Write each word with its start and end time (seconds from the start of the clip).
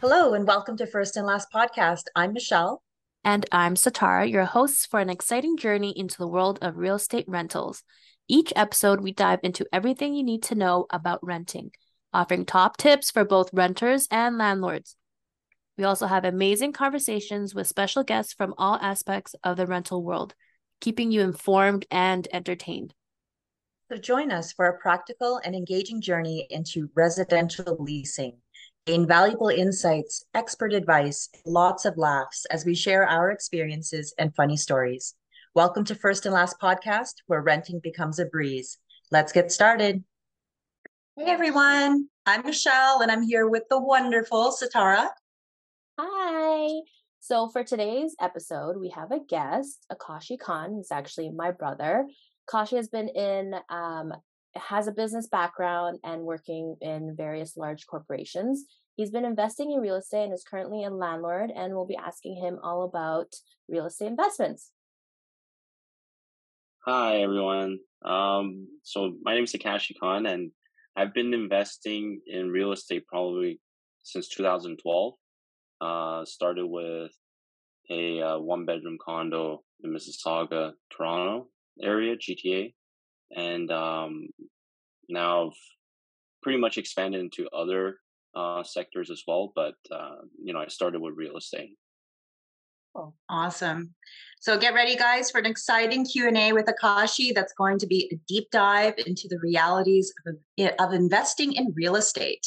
Hello, 0.00 0.32
and 0.32 0.46
welcome 0.46 0.78
to 0.78 0.86
First 0.86 1.18
and 1.18 1.26
Last 1.26 1.52
Podcast. 1.52 2.04
I'm 2.16 2.32
Michelle. 2.32 2.82
And 3.22 3.44
I'm 3.52 3.74
Sitara, 3.74 4.30
your 4.30 4.46
hosts 4.46 4.86
for 4.86 4.98
an 4.98 5.10
exciting 5.10 5.58
journey 5.58 5.92
into 5.94 6.16
the 6.16 6.26
world 6.26 6.58
of 6.62 6.78
real 6.78 6.94
estate 6.94 7.26
rentals. 7.28 7.82
Each 8.26 8.50
episode, 8.56 9.02
we 9.02 9.12
dive 9.12 9.40
into 9.42 9.66
everything 9.70 10.14
you 10.14 10.22
need 10.22 10.42
to 10.44 10.54
know 10.54 10.86
about 10.88 11.22
renting, 11.22 11.72
offering 12.14 12.46
top 12.46 12.78
tips 12.78 13.10
for 13.10 13.26
both 13.26 13.52
renters 13.52 14.08
and 14.10 14.38
landlords. 14.38 14.96
We 15.76 15.84
also 15.84 16.06
have 16.06 16.24
amazing 16.24 16.72
conversations 16.72 17.54
with 17.54 17.66
special 17.66 18.02
guests 18.02 18.32
from 18.32 18.54
all 18.56 18.78
aspects 18.80 19.34
of 19.44 19.58
the 19.58 19.66
rental 19.66 20.02
world, 20.02 20.34
keeping 20.80 21.12
you 21.12 21.20
informed 21.20 21.84
and 21.90 22.26
entertained. 22.32 22.94
So, 23.92 23.98
join 23.98 24.32
us 24.32 24.50
for 24.52 24.64
a 24.64 24.78
practical 24.78 25.42
and 25.44 25.54
engaging 25.54 26.00
journey 26.00 26.46
into 26.48 26.88
residential 26.94 27.76
leasing. 27.78 28.38
Gain 28.86 29.06
valuable 29.06 29.50
insights, 29.50 30.24
expert 30.32 30.72
advice, 30.72 31.28
lots 31.44 31.84
of 31.84 31.98
laughs 31.98 32.46
as 32.46 32.64
we 32.64 32.74
share 32.74 33.06
our 33.06 33.30
experiences 33.30 34.14
and 34.18 34.34
funny 34.34 34.56
stories. 34.56 35.14
Welcome 35.54 35.84
to 35.84 35.94
First 35.94 36.24
and 36.24 36.34
Last 36.34 36.58
Podcast, 36.58 37.16
where 37.26 37.42
renting 37.42 37.80
becomes 37.80 38.18
a 38.18 38.24
breeze. 38.24 38.78
Let's 39.10 39.32
get 39.32 39.52
started. 39.52 40.02
Hey 41.18 41.26
everyone, 41.26 42.08
I'm 42.24 42.46
Michelle 42.46 43.02
and 43.02 43.12
I'm 43.12 43.22
here 43.22 43.46
with 43.46 43.64
the 43.68 43.78
wonderful 43.78 44.50
Sitara. 44.50 45.10
Hi. 45.98 46.80
So 47.20 47.48
for 47.48 47.62
today's 47.62 48.16
episode, 48.18 48.78
we 48.80 48.88
have 48.96 49.12
a 49.12 49.20
guest, 49.20 49.84
Akashi 49.92 50.40
Khan. 50.40 50.76
He's 50.76 50.90
actually 50.90 51.28
my 51.28 51.50
brother. 51.50 52.06
Akashi 52.48 52.78
has 52.78 52.88
been 52.88 53.08
in 53.08 53.56
um, 53.68 54.14
has 54.54 54.88
a 54.88 54.92
business 54.92 55.28
background 55.28 55.98
and 56.02 56.22
working 56.22 56.76
in 56.80 57.14
various 57.16 57.56
large 57.56 57.86
corporations. 57.86 58.64
He's 58.96 59.10
been 59.10 59.24
investing 59.24 59.72
in 59.72 59.80
real 59.80 59.96
estate 59.96 60.24
and 60.24 60.32
is 60.32 60.44
currently 60.48 60.84
a 60.84 60.90
landlord, 60.90 61.50
and 61.54 61.74
we'll 61.74 61.86
be 61.86 61.96
asking 61.96 62.36
him 62.36 62.58
all 62.62 62.82
about 62.82 63.32
real 63.68 63.86
estate 63.86 64.08
investments. 64.08 64.72
Hi, 66.84 67.22
everyone. 67.22 67.78
Um, 68.04 68.66
so 68.82 69.12
my 69.22 69.34
name 69.34 69.44
is 69.44 69.52
Akashi 69.52 69.92
Khan, 69.98 70.26
and 70.26 70.50
I've 70.96 71.14
been 71.14 71.32
investing 71.32 72.20
in 72.26 72.50
real 72.50 72.72
estate 72.72 73.06
probably 73.06 73.60
since 74.02 74.28
2012. 74.28 75.14
Uh, 75.80 76.24
started 76.24 76.66
with 76.66 77.12
a 77.90 78.20
uh, 78.20 78.38
one 78.38 78.66
bedroom 78.66 78.98
condo 79.02 79.62
in 79.82 79.92
Mississauga, 79.92 80.72
Toronto 80.94 81.48
area, 81.82 82.16
GTA 82.16 82.74
and 83.34 83.70
um, 83.70 84.28
now 85.08 85.46
I've 85.46 85.56
pretty 86.42 86.58
much 86.58 86.78
expanded 86.78 87.20
into 87.20 87.48
other 87.50 87.96
uh, 88.34 88.62
sectors 88.62 89.10
as 89.10 89.22
well. 89.26 89.52
But 89.54 89.74
uh, 89.90 90.16
you 90.42 90.52
know, 90.52 90.60
I 90.60 90.68
started 90.68 91.00
with 91.00 91.14
real 91.16 91.36
estate. 91.36 91.76
Oh, 92.94 93.14
awesome! 93.28 93.94
So 94.40 94.58
get 94.58 94.74
ready, 94.74 94.96
guys, 94.96 95.30
for 95.30 95.38
an 95.38 95.46
exciting 95.46 96.04
Q 96.04 96.28
and 96.28 96.36
A 96.36 96.52
with 96.52 96.66
Akashi. 96.66 97.34
That's 97.34 97.52
going 97.52 97.78
to 97.78 97.86
be 97.86 98.10
a 98.12 98.16
deep 98.26 98.50
dive 98.50 98.94
into 99.06 99.28
the 99.28 99.38
realities 99.38 100.12
of, 100.26 100.36
of 100.78 100.92
investing 100.92 101.52
in 101.52 101.72
real 101.76 101.96
estate. 101.96 102.46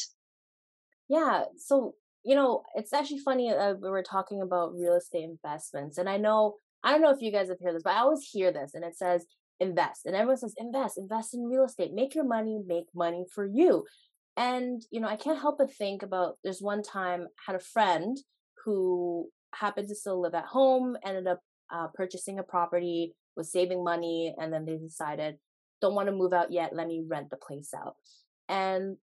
Yeah. 1.08 1.44
So 1.58 1.96
you 2.24 2.36
know, 2.36 2.64
it's 2.76 2.94
actually 2.94 3.20
funny. 3.20 3.52
Uh, 3.52 3.74
we 3.74 3.90
were 3.90 4.04
talking 4.04 4.42
about 4.42 4.74
real 4.74 4.96
estate 4.96 5.24
investments, 5.24 5.98
and 5.98 6.10
I 6.10 6.18
know 6.18 6.56
I 6.84 6.92
don't 6.92 7.02
know 7.02 7.12
if 7.12 7.22
you 7.22 7.32
guys 7.32 7.50
have 7.50 7.60
heard 7.62 7.76
this, 7.76 7.84
but 7.84 7.96
I 7.96 8.00
always 8.00 8.24
hear 8.24 8.52
this, 8.52 8.74
and 8.74 8.84
it 8.84 8.98
says 8.98 9.26
invest. 9.64 10.06
And 10.06 10.16
everyone 10.16 10.38
says, 10.38 10.54
invest, 10.58 10.98
invest 10.98 11.34
in 11.34 11.46
real 11.46 11.66
estate, 11.66 11.94
make 11.94 12.14
your 12.14 12.26
money, 12.26 12.60
make 12.66 12.86
money 12.94 13.26
for 13.34 13.46
you. 13.46 13.86
And, 14.38 14.82
you 14.92 15.00
know, 15.00 15.08
I 15.08 15.16
can't 15.16 15.40
help 15.40 15.58
but 15.58 15.74
think 15.74 16.04
about 16.04 16.38
there's 16.44 16.62
one 16.62 16.84
time 16.84 17.28
I 17.40 17.52
had 17.52 17.56
a 17.56 17.64
friend 17.64 18.18
who 18.66 19.30
happened 19.54 19.88
to 19.90 19.96
still 19.96 20.22
live 20.22 20.34
at 20.34 20.46
home, 20.46 20.98
ended 21.06 21.28
up 21.28 21.40
uh, 21.74 21.88
purchasing 21.94 22.40
a 22.40 22.44
property, 22.44 23.14
was 23.36 23.52
saving 23.52 23.84
money, 23.84 24.34
and 24.38 24.52
then 24.52 24.66
they 24.66 24.78
decided, 24.78 25.38
don't 25.82 25.96
want 25.96 26.08
to 26.08 26.16
move 26.16 26.34
out 26.34 26.52
yet, 26.52 26.76
let 26.76 26.88
me 26.88 27.04
rent 27.08 27.30
the 27.30 27.38
place 27.38 27.72
out. 27.76 27.96
And 28.50 28.98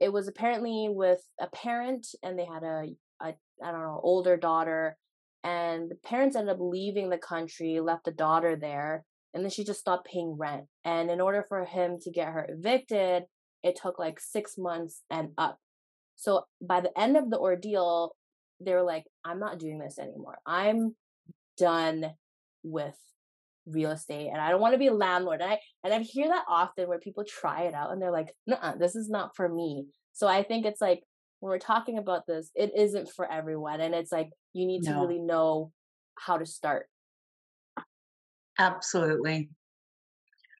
it 0.00 0.12
was 0.12 0.28
apparently 0.28 0.88
with 0.90 1.20
a 1.40 1.46
parent, 1.48 2.06
and 2.22 2.38
they 2.38 2.44
had 2.44 2.62
a, 2.62 2.86
a 3.22 3.34
I 3.64 3.70
don't 3.72 3.82
know, 3.82 4.00
older 4.02 4.36
daughter. 4.36 4.96
And 5.42 5.90
the 5.90 5.96
parents 5.96 6.36
ended 6.36 6.54
up 6.54 6.60
leaving 6.60 7.08
the 7.08 7.18
country, 7.18 7.80
left 7.80 8.04
the 8.04 8.10
daughter 8.10 8.56
there, 8.56 9.04
and 9.34 9.44
then 9.44 9.50
she 9.50 9.64
just 9.64 9.80
stopped 9.80 10.06
paying 10.06 10.36
rent. 10.38 10.64
And 10.84 11.10
in 11.10 11.20
order 11.20 11.44
for 11.48 11.64
him 11.64 11.98
to 12.02 12.10
get 12.10 12.28
her 12.28 12.46
evicted, 12.48 13.24
it 13.62 13.78
took 13.80 13.98
like 13.98 14.20
six 14.20 14.56
months 14.56 15.02
and 15.10 15.30
up. 15.36 15.58
So 16.16 16.44
by 16.62 16.80
the 16.80 16.98
end 16.98 17.16
of 17.16 17.30
the 17.30 17.38
ordeal, 17.38 18.14
they 18.60 18.72
were 18.72 18.82
like, 18.82 19.04
I'm 19.24 19.38
not 19.38 19.58
doing 19.58 19.78
this 19.78 19.98
anymore. 19.98 20.38
I'm 20.46 20.96
done 21.58 22.12
with 22.62 22.96
real 23.66 23.90
estate 23.90 24.28
and 24.28 24.40
I 24.40 24.50
don't 24.50 24.60
want 24.60 24.74
to 24.74 24.78
be 24.78 24.86
a 24.86 24.94
landlord. 24.94 25.40
And 25.40 25.52
I 25.52 25.58
and 25.84 25.92
I 25.92 25.98
hear 26.00 26.28
that 26.28 26.44
often 26.48 26.88
where 26.88 26.98
people 26.98 27.24
try 27.24 27.62
it 27.62 27.74
out 27.74 27.92
and 27.92 28.00
they're 28.00 28.12
like, 28.12 28.32
nah, 28.46 28.74
this 28.76 28.94
is 28.94 29.10
not 29.10 29.36
for 29.36 29.48
me. 29.48 29.86
So 30.12 30.26
I 30.26 30.42
think 30.42 30.64
it's 30.64 30.80
like 30.80 31.02
when 31.40 31.50
we're 31.50 31.58
talking 31.58 31.98
about 31.98 32.26
this, 32.26 32.50
it 32.54 32.72
isn't 32.76 33.10
for 33.10 33.30
everyone. 33.30 33.80
And 33.80 33.94
it's 33.94 34.12
like 34.12 34.30
you 34.52 34.66
need 34.66 34.84
no. 34.84 34.92
to 34.92 35.00
really 35.00 35.18
know 35.18 35.72
how 36.18 36.38
to 36.38 36.46
start. 36.46 36.86
Absolutely. 38.58 39.50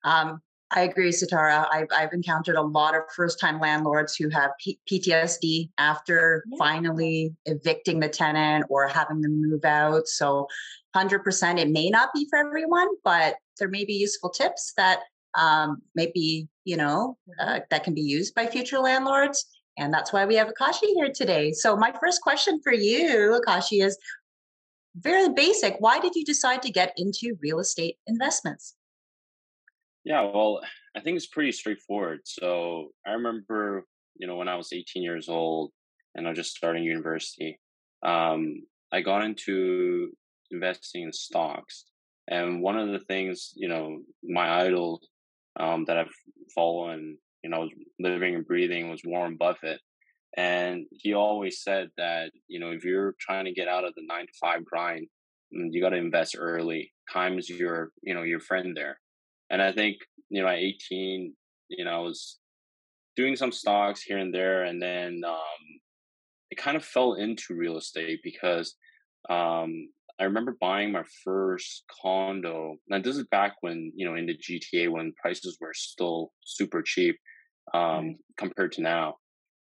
Um, 0.05 0.41
I 0.73 0.83
agree, 0.83 1.11
Sitara. 1.11 1.67
I've, 1.73 1.87
I've 1.97 2.13
encountered 2.13 2.57
a 2.57 2.63
lot 2.63 2.97
of 2.97 3.03
first 3.15 3.39
time 3.39 3.61
landlords 3.61 4.17
who 4.17 4.29
have 4.31 4.51
P- 4.59 4.81
PTSD 4.91 5.71
after 5.79 6.45
yeah. 6.51 6.57
finally 6.59 7.35
evicting 7.45 8.01
the 8.01 8.09
tenant 8.09 8.67
or 8.69 8.89
having 8.89 9.21
them 9.21 9.41
move 9.41 9.65
out. 9.65 10.09
So, 10.09 10.49
100%, 10.97 11.59
it 11.59 11.71
may 11.71 11.91
not 11.91 12.09
be 12.15 12.27
for 12.29 12.39
everyone, 12.39 12.89
but 13.05 13.37
there 13.59 13.69
may 13.69 13.85
be 13.85 13.93
useful 13.93 14.31
tips 14.31 14.73
that 14.77 15.01
um, 15.39 15.83
may 15.95 16.11
be, 16.13 16.49
you 16.65 16.77
know, 16.77 17.17
uh, 17.39 17.61
that 17.71 17.85
can 17.85 17.95
be 17.95 18.01
used 18.01 18.35
by 18.35 18.47
future 18.47 18.79
landlords. 18.79 19.45
And 19.79 19.93
that's 19.93 20.13
why 20.13 20.25
we 20.25 20.37
have 20.37 20.49
Akashi 20.49 20.95
here 20.95 21.13
today. 21.15 21.53
So, 21.53 21.77
my 21.77 21.93
first 22.01 22.23
question 22.23 22.61
for 22.63 22.73
you, 22.73 23.41
Akashi, 23.41 23.85
is 23.85 23.97
very 24.97 25.29
basic. 25.29 25.77
Why 25.79 26.01
did 26.01 26.15
you 26.15 26.25
decide 26.25 26.63
to 26.63 26.71
get 26.71 26.93
into 26.97 27.39
real 27.41 27.59
estate 27.59 27.97
investments? 28.07 28.75
Yeah, 30.05 30.23
well, 30.23 30.61
I 30.97 31.01
think 31.01 31.17
it's 31.17 31.27
pretty 31.27 31.53
straightforward. 31.53 32.21
So 32.25 32.89
I 33.07 33.13
remember, 33.13 33.85
you 34.17 34.27
know, 34.27 34.37
when 34.37 34.49
I 34.49 34.57
was 34.57 34.73
18 34.73 35.03
years 35.03 35.29
old 35.29 35.73
and 36.15 36.27
I 36.27 36.31
was 36.31 36.39
just 36.39 36.57
starting 36.57 36.85
university, 36.85 37.59
um, 38.05 38.63
I 38.93 39.01
got 39.01 39.25
into 39.25 40.11
investing 40.51 41.03
in 41.03 41.13
stocks. 41.13 41.85
And 42.29 42.63
one 42.63 42.79
of 42.79 42.89
the 42.89 43.01
things, 43.01 43.53
you 43.57 43.69
know, 43.69 43.99
my 44.23 44.63
idol 44.63 45.01
um, 45.59 45.85
that 45.87 45.99
I've 45.99 46.13
followed 46.55 47.17
you 47.47 47.51
know, 47.51 47.69
living 48.01 48.35
and 48.35 48.45
breathing 48.47 48.91
was 48.91 49.03
Warren 49.05 49.37
Buffett. 49.37 49.81
And 50.37 50.87
he 50.91 51.15
always 51.15 51.63
said 51.63 51.91
that, 51.97 52.31
you 52.47 52.61
know, 52.61 52.71
if 52.71 52.85
you're 52.85 53.15
trying 53.21 53.47
to 53.47 53.53
get 53.53 53.69
out 53.69 53.85
of 53.85 53.95
the 53.95 54.03
nine 54.07 54.27
to 54.27 54.33
five 54.41 54.65
grind, 54.65 55.07
mm, 55.55 55.69
you 55.71 55.81
got 55.81 55.91
to 55.91 55.97
invest 55.97 56.37
early. 56.39 56.93
Time 57.13 57.39
is 57.39 57.49
your, 57.49 57.91
you 58.03 58.15
know, 58.15 58.23
your 58.23 58.41
friend 58.41 58.77
there. 58.77 58.99
And 59.49 59.63
I 59.63 59.73
think, 59.73 59.97
you 60.29 60.43
know, 60.43 60.49
at 60.49 60.59
18, 60.59 61.35
you 61.69 61.85
know, 61.85 61.91
I 61.91 61.99
was 61.99 62.39
doing 63.17 63.37
some 63.37 63.53
stocks 63.53 64.03
here 64.03 64.19
and 64.19 64.35
there. 64.35 64.65
And 64.65 64.83
then 64.83 65.23
um, 65.27 65.41
it 66.51 66.59
kind 66.59 66.77
of 66.77 66.85
fell 66.85 67.15
into 67.15 67.55
real 67.55 67.79
estate 67.79 68.21
because 68.23 68.75
um, 69.31 69.89
I 70.21 70.25
remember 70.25 70.57
buying 70.61 70.93
my 70.93 71.05
first 71.25 71.85
condo. 72.03 72.77
And 72.91 73.03
this 73.03 73.17
is 73.17 73.25
back 73.31 73.55
when, 73.63 73.93
you 73.95 74.07
know, 74.07 74.17
in 74.17 74.27
the 74.27 74.37
GTA 74.37 74.91
when 74.91 75.15
prices 75.21 75.57
were 75.61 75.75
still 75.75 76.33
super 76.45 76.83
cheap 76.83 77.17
um, 77.73 78.17
compared 78.37 78.73
to 78.73 78.83
now 78.83 79.17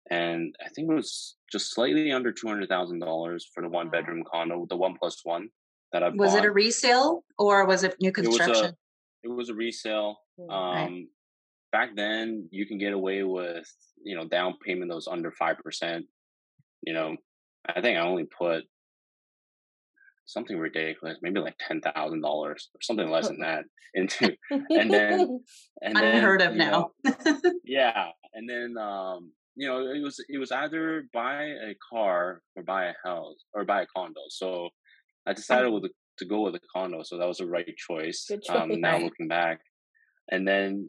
and 0.09 0.56
I 0.63 0.69
think 0.69 0.89
it 0.89 0.94
was 0.95 1.36
just 1.51 1.74
slightly 1.74 2.12
under 2.12 2.31
two 2.31 2.48
hundred 2.48 2.69
thousand 2.69 3.00
dollars 3.00 3.50
for 3.54 3.62
the 3.62 3.69
one 3.69 3.89
bedroom 3.89 4.24
condo, 4.30 4.65
the 4.69 4.77
one 4.77 4.95
plus 5.00 5.21
one 5.24 5.50
that 5.92 6.04
I 6.04 6.09
was. 6.09 6.33
Bought. 6.33 6.44
it 6.44 6.48
a 6.48 6.51
resale 6.51 7.24
or 7.38 7.65
was 7.65 7.83
it 7.83 7.95
new 8.01 8.12
construction? 8.12 8.50
It 8.50 8.57
was 8.57 8.63
a, 8.63 8.75
it 9.24 9.36
was 9.36 9.50
a 9.50 9.54
resale. 9.54 10.18
Um, 10.39 10.50
right. 10.50 11.06
Back 11.71 11.89
then, 11.95 12.48
you 12.51 12.65
can 12.65 12.77
get 12.77 12.94
away 12.94 13.24
with 13.24 13.68
you 14.04 14.15
know 14.15 14.27
down 14.27 14.56
payment 14.65 14.89
that 14.89 14.95
was 14.95 15.07
under 15.07 15.31
five 15.31 15.57
percent. 15.57 16.06
You 16.81 16.94
know, 16.94 17.18
I 17.68 17.81
think 17.81 17.98
I 17.98 18.01
only 18.01 18.25
put 18.25 18.63
something 20.25 20.57
ridiculous, 20.57 21.18
maybe 21.21 21.39
like 21.39 21.57
ten 21.59 21.81
thousand 21.81 22.21
dollars 22.21 22.69
or 22.74 22.81
something 22.81 23.09
less 23.09 23.27
than 23.27 23.39
that 23.39 23.65
into, 23.94 24.36
and 24.51 24.92
then 24.92 25.19
and 25.81 25.95
then 25.95 26.15
unheard 26.15 26.42
of 26.42 26.56
now. 26.56 26.92
yeah, 27.65 28.09
and 28.33 28.50
then 28.50 28.75
um, 28.77 29.31
you 29.57 29.68
know, 29.68 29.80
it 29.80 30.01
was 30.01 30.24
it 30.30 30.38
was 30.38 30.51
either 30.51 31.04
buy 31.13 31.44
a 31.44 31.75
car 31.92 32.42
or 32.56 32.63
buy 32.63 32.86
a 32.86 32.94
house 33.04 33.36
or 33.54 33.65
buy 33.65 33.81
a 33.81 33.88
condo. 33.95 34.21
So 34.30 34.69
I 35.25 35.33
decided 35.33 35.71
with 35.71 35.92
to 36.19 36.25
go 36.25 36.42
with 36.42 36.56
a 36.56 36.59
condo. 36.74 37.01
So 37.04 37.18
that 37.18 37.27
was 37.27 37.38
the 37.39 37.48
right 37.48 37.75
choice. 37.75 38.25
Choice. 38.30 38.42
Um, 38.50 38.80
now 38.80 38.98
looking 39.06 39.27
back, 39.27 39.59
and 40.31 40.48
then 40.48 40.88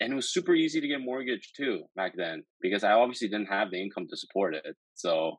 and 0.00 0.12
it 0.12 0.16
was 0.16 0.32
super 0.32 0.54
easy 0.54 0.80
to 0.80 0.88
get 0.88 1.00
mortgage 1.00 1.52
too 1.56 1.82
back 1.96 2.12
then 2.16 2.42
because 2.60 2.84
I 2.84 2.92
obviously 2.92 3.28
didn't 3.28 3.46
have 3.46 3.70
the 3.70 3.80
income 3.82 4.06
to 4.08 4.16
support 4.16 4.54
it. 4.54 4.64
So 4.94 5.38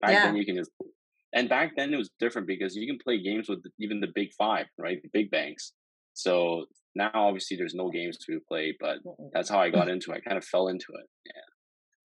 Back 0.00 0.10
Yeah. 0.10 0.26
then 0.26 0.36
you 0.36 0.44
can 0.44 0.56
just 0.56 0.70
and 1.32 1.48
back 1.48 1.72
then 1.76 1.92
it 1.92 1.96
was 1.96 2.10
different 2.18 2.46
because 2.46 2.76
you 2.76 2.86
can 2.86 2.98
play 3.02 3.20
games 3.20 3.48
with 3.48 3.62
even 3.78 4.00
the 4.00 4.08
big 4.14 4.28
five, 4.38 4.66
right? 4.78 5.02
The 5.02 5.10
big 5.12 5.30
banks. 5.30 5.72
So 6.14 6.66
now 6.94 7.10
obviously 7.14 7.56
there's 7.56 7.74
no 7.74 7.90
games 7.90 8.16
to 8.26 8.40
play, 8.48 8.74
but 8.78 8.98
that's 9.32 9.50
how 9.50 9.58
I 9.58 9.70
got 9.78 9.88
into 9.88 10.12
it. 10.12 10.16
I 10.16 10.20
kind 10.20 10.38
of 10.38 10.44
fell 10.44 10.68
into 10.68 10.86
it. 10.94 11.06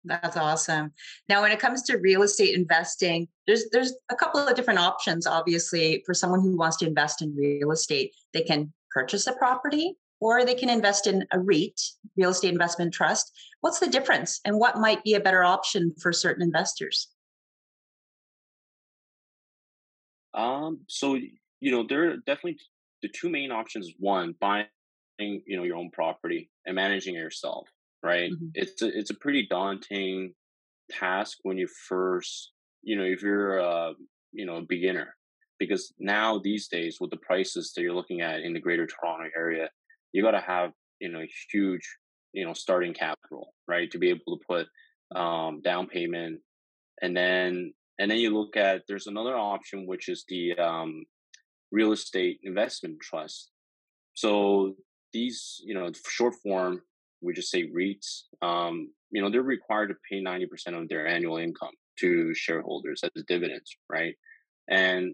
That's 0.03 0.37
awesome. 0.37 0.91
Now, 1.29 1.41
when 1.41 1.51
it 1.51 1.59
comes 1.59 1.83
to 1.83 1.97
real 1.97 2.23
estate 2.23 2.55
investing, 2.55 3.27
there's 3.45 3.69
there's 3.71 3.93
a 4.09 4.15
couple 4.15 4.39
of 4.39 4.55
different 4.55 4.79
options. 4.79 5.27
Obviously, 5.27 6.01
for 6.05 6.13
someone 6.13 6.41
who 6.41 6.57
wants 6.57 6.77
to 6.77 6.87
invest 6.87 7.21
in 7.21 7.35
real 7.35 7.71
estate, 7.71 8.13
they 8.33 8.41
can 8.41 8.73
purchase 8.89 9.27
a 9.27 9.33
property 9.33 9.95
or 10.19 10.43
they 10.45 10.55
can 10.55 10.69
invest 10.69 11.07
in 11.07 11.25
a 11.31 11.39
REIT, 11.39 11.79
real 12.15 12.29
estate 12.29 12.51
investment 12.51 12.93
trust. 12.93 13.31
What's 13.61 13.79
the 13.79 13.87
difference, 13.87 14.39
and 14.43 14.57
what 14.57 14.77
might 14.77 15.03
be 15.03 15.13
a 15.13 15.19
better 15.19 15.43
option 15.43 15.93
for 15.99 16.11
certain 16.11 16.43
investors? 16.43 17.07
Um, 20.33 20.79
so 20.87 21.15
you 21.59 21.71
know, 21.71 21.85
there 21.87 22.09
are 22.09 22.17
definitely 22.17 22.57
the 23.03 23.09
two 23.09 23.29
main 23.29 23.51
options. 23.51 23.91
One, 23.99 24.35
buying 24.39 24.65
you 25.19 25.57
know 25.57 25.63
your 25.63 25.77
own 25.77 25.91
property 25.91 26.49
and 26.65 26.75
managing 26.75 27.15
it 27.15 27.19
yourself. 27.19 27.67
Right? 28.03 28.31
Mhm. 28.31 28.51
It's 28.55 28.81
a 28.81 28.87
it's 28.97 29.11
a 29.11 29.15
pretty 29.15 29.47
daunting 29.47 30.33
task 30.91 31.39
when 31.43 31.57
you 31.57 31.67
first 31.67 32.51
you 32.83 32.95
know 32.97 33.03
if 33.05 33.21
you're 33.21 33.57
a 33.59 33.93
you 34.33 34.45
know 34.45 34.57
a 34.57 34.61
beginner 34.61 35.15
because 35.59 35.93
now 35.99 36.39
these 36.39 36.67
days 36.67 36.97
with 36.99 37.11
the 37.11 37.17
prices 37.17 37.71
that 37.73 37.81
you're 37.83 37.93
looking 37.93 38.21
at 38.21 38.41
in 38.41 38.53
the 38.53 38.59
greater 38.59 38.87
Toronto 38.87 39.29
area, 39.37 39.69
you 40.13 40.23
got 40.23 40.31
to 40.31 40.41
have 40.41 40.71
you 40.99 41.09
know 41.09 41.23
huge 41.51 41.87
you 42.33 42.45
know 42.45 42.53
starting 42.53 42.93
capital 42.93 43.53
right 43.67 43.91
to 43.91 43.97
be 43.99 44.09
able 44.09 44.37
to 44.37 44.45
put 44.47 44.67
um, 45.17 45.61
down 45.61 45.87
payment 45.87 46.39
and 47.01 47.15
then 47.15 47.73
and 47.99 48.09
then 48.11 48.17
you 48.19 48.31
look 48.31 48.57
at 48.57 48.83
there's 48.87 49.07
another 49.07 49.37
option 49.37 49.85
which 49.87 50.09
is 50.09 50.25
the 50.29 50.53
um, 50.55 51.05
real 51.71 51.91
estate 51.91 52.39
investment 52.43 52.97
trust 53.01 53.51
so 54.13 54.75
these 55.13 55.61
you 55.65 55.73
know 55.73 55.89
short 56.09 56.35
form 56.43 56.81
we 57.21 57.33
just 57.33 57.51
say 57.51 57.69
REITs 57.69 58.23
um, 58.41 58.91
you 59.11 59.21
know 59.21 59.29
they're 59.29 59.41
required 59.41 59.87
to 59.87 59.95
pay 60.09 60.23
90% 60.23 60.81
of 60.81 60.89
their 60.89 61.07
annual 61.07 61.37
income 61.37 61.73
to 61.99 62.33
shareholders 62.33 63.01
as 63.03 63.23
dividends 63.27 63.75
right? 63.89 64.15
And 64.69 65.13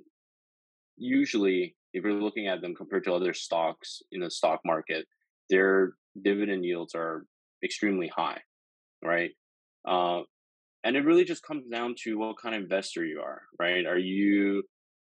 usually 0.98 1.76
if 1.94 2.04
you're 2.04 2.14
looking 2.14 2.48
at 2.48 2.62
them 2.62 2.76
compared 2.76 3.04
to 3.06 3.14
other 3.14 3.34
stocks 3.34 4.02
in 4.12 4.22
the 4.22 4.32
stock 4.32 4.62
market 4.66 5.06
their 5.50 5.94
dividend 6.22 6.66
yields 6.66 6.96
are 6.96 7.26
extremely 7.64 8.10
high 8.16 8.40
right? 9.04 9.32
Uh, 9.88 10.22
and 10.84 10.96
it 10.96 11.06
really 11.06 11.26
just 11.26 11.44
comes 11.44 11.66
down 11.68 11.96
to 12.04 12.18
what 12.18 12.36
kind 12.42 12.56
of 12.56 12.64
investor 12.64 13.06
you 13.06 13.20
are 13.22 13.42
right? 13.60 13.86
Are 13.86 13.98
you 13.98 14.64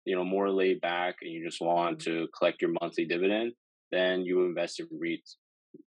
you 0.05 0.15
know 0.15 0.23
more 0.23 0.49
laid 0.49 0.81
back 0.81 1.15
and 1.21 1.31
you 1.31 1.43
just 1.43 1.61
want 1.61 1.99
to 2.01 2.27
collect 2.37 2.61
your 2.61 2.71
monthly 2.81 3.05
dividend? 3.05 3.53
Then 3.91 4.21
you 4.21 4.45
invest 4.45 4.79
in 4.79 4.87
REITs 4.87 5.35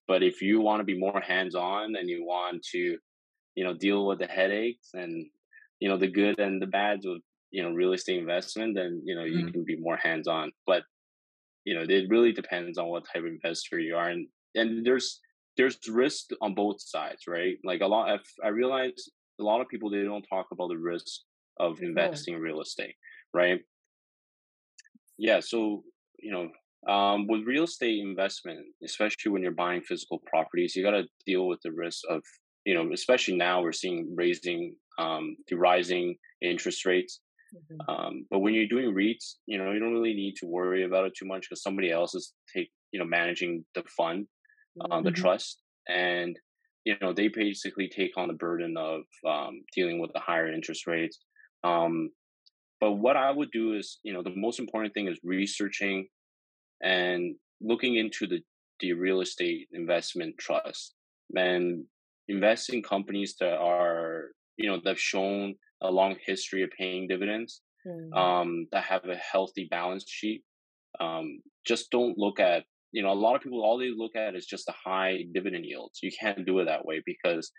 but 0.06 0.22
if 0.22 0.42
you 0.42 0.60
want 0.60 0.80
to 0.80 0.84
be 0.84 0.98
more 0.98 1.20
hands 1.20 1.54
on 1.54 1.96
and 1.96 2.08
you 2.08 2.24
want 2.24 2.62
to 2.62 2.98
you 3.54 3.64
know 3.64 3.74
deal 3.74 4.06
with 4.06 4.18
the 4.18 4.26
headaches 4.26 4.90
and 4.94 5.26
you 5.80 5.88
know 5.88 5.96
the 5.98 6.08
good 6.08 6.38
and 6.38 6.60
the 6.62 6.66
bads 6.66 7.06
with 7.06 7.22
you 7.50 7.62
know 7.62 7.70
real 7.70 7.92
estate 7.92 8.18
investment 8.18 8.74
then 8.74 9.02
you 9.04 9.14
know 9.14 9.24
you 9.24 9.44
Mhm. 9.44 9.52
can 9.52 9.64
be 9.64 9.76
more 9.76 9.96
hands 9.96 10.28
on 10.28 10.52
but 10.66 10.82
you 11.64 11.74
know 11.74 11.84
it 11.88 12.08
really 12.08 12.32
depends 12.32 12.78
on 12.78 12.88
what 12.88 13.04
type 13.06 13.22
of 13.22 13.26
investor 13.26 13.78
you 13.78 13.96
are 13.96 14.08
and 14.10 14.28
and 14.54 14.84
there's 14.86 15.20
there's 15.56 15.78
risk 15.88 16.30
on 16.40 16.54
both 16.54 16.80
sides 16.80 17.26
right? 17.26 17.58
Like 17.64 17.80
a 17.80 17.86
lot 17.86 18.10
of 18.14 18.20
i 18.44 18.48
realize 18.48 19.08
a 19.40 19.44
lot 19.44 19.60
of 19.60 19.68
people 19.68 19.90
they 19.90 20.02
don't 20.02 20.22
talk 20.22 20.46
about 20.52 20.68
the 20.68 20.78
risk 20.78 21.22
of 21.60 21.82
investing 21.82 22.34
in 22.34 22.40
real 22.40 22.60
estate 22.60 22.94
right? 23.34 23.60
Yeah 25.18 25.40
so 25.40 25.84
you 26.18 26.32
know 26.32 26.50
um, 26.86 27.26
with 27.26 27.42
real 27.46 27.64
estate 27.64 27.98
investment 28.00 28.66
especially 28.84 29.32
when 29.32 29.42
you're 29.42 29.52
buying 29.52 29.82
physical 29.82 30.20
properties 30.26 30.74
you 30.76 30.82
got 30.82 30.92
to 30.92 31.06
deal 31.26 31.46
with 31.46 31.60
the 31.62 31.72
risk 31.72 32.02
of 32.08 32.22
you 32.64 32.74
know 32.74 32.92
especially 32.92 33.36
now 33.36 33.62
we're 33.62 33.72
seeing 33.72 34.14
raising 34.16 34.76
um, 34.98 35.36
the 35.48 35.56
rising 35.56 36.16
interest 36.40 36.84
rates 36.86 37.20
Mhm. 37.52 37.88
um, 37.88 38.26
but 38.30 38.40
when 38.40 38.54
you're 38.54 38.66
doing 38.68 38.94
REITs, 38.94 39.36
you 39.46 39.56
know, 39.56 39.72
you 39.72 39.78
don't 39.78 39.92
really 39.92 40.14
need 40.14 40.34
to 40.36 40.46
worry 40.46 40.84
about 40.84 41.06
it 41.06 41.14
too 41.16 41.26
much 41.26 41.42
because 41.48 41.62
somebody 41.62 41.90
else 41.90 42.14
is 42.14 42.34
take, 42.54 42.70
you 42.92 42.98
know, 42.98 43.06
managing 43.06 43.64
the 43.74 43.82
fund, 43.96 44.26
uh, 44.90 45.00
the 45.02 45.10
Mhm. 45.10 45.12
trust, 45.12 45.62
and 45.88 46.38
you 46.84 46.96
know, 47.02 47.12
they 47.12 47.28
basically 47.28 47.88
take 47.88 48.16
on 48.16 48.28
the 48.28 48.34
burden 48.34 48.76
of 48.76 49.02
um, 49.26 49.62
dealing 49.74 50.00
with 50.00 50.12
the 50.14 50.20
higher 50.20 50.50
interest 50.52 50.86
rates. 50.86 51.18
Um, 51.64 52.10
but 52.80 52.92
what 52.92 53.16
I 53.16 53.30
would 53.30 53.50
do 53.52 53.74
is, 53.74 53.98
you 54.02 54.12
know, 54.12 54.22
the 54.22 54.34
most 54.36 54.60
important 54.60 54.94
thing 54.94 55.08
is 55.08 55.18
researching 55.24 56.08
and 56.82 57.36
looking 57.60 57.96
into 57.96 58.26
the 58.26 58.40
the 58.80 58.92
real 58.92 59.20
estate 59.20 59.68
investment 59.72 60.36
trust 60.38 60.94
and 61.34 61.84
invest 62.28 62.72
in 62.72 62.82
companies 62.82 63.34
that 63.40 63.56
are, 63.58 64.28
you 64.56 64.68
know, 64.68 64.80
that've 64.82 65.00
shown 65.00 65.54
a 65.82 65.90
long 65.90 66.16
history 66.24 66.62
of 66.62 66.70
paying 66.78 67.08
dividends 67.08 67.60
Mm. 67.86 68.16
um, 68.16 68.66
that 68.72 68.84
have 68.84 69.04
a 69.06 69.16
healthy 69.16 69.66
balance 69.70 70.04
sheet. 70.08 70.44
Um, 71.00 71.40
just 71.66 71.90
don't 71.90 72.18
look 72.18 72.40
at, 72.40 72.64
you 72.92 73.02
know, 73.02 73.12
a 73.12 73.14
lot 73.14 73.36
of 73.36 73.42
people, 73.42 73.62
all 73.64 73.78
they 73.78 73.90
look 73.90 74.16
at 74.16 74.34
is 74.34 74.46
just 74.46 74.66
the 74.66 74.72
high 74.72 75.24
dividend 75.32 75.64
yields. 75.66 76.00
You 76.02 76.10
can't 76.12 76.46
do 76.46 76.58
it 76.60 76.66
that 76.66 76.84
way 76.84 77.02
because 77.04 77.50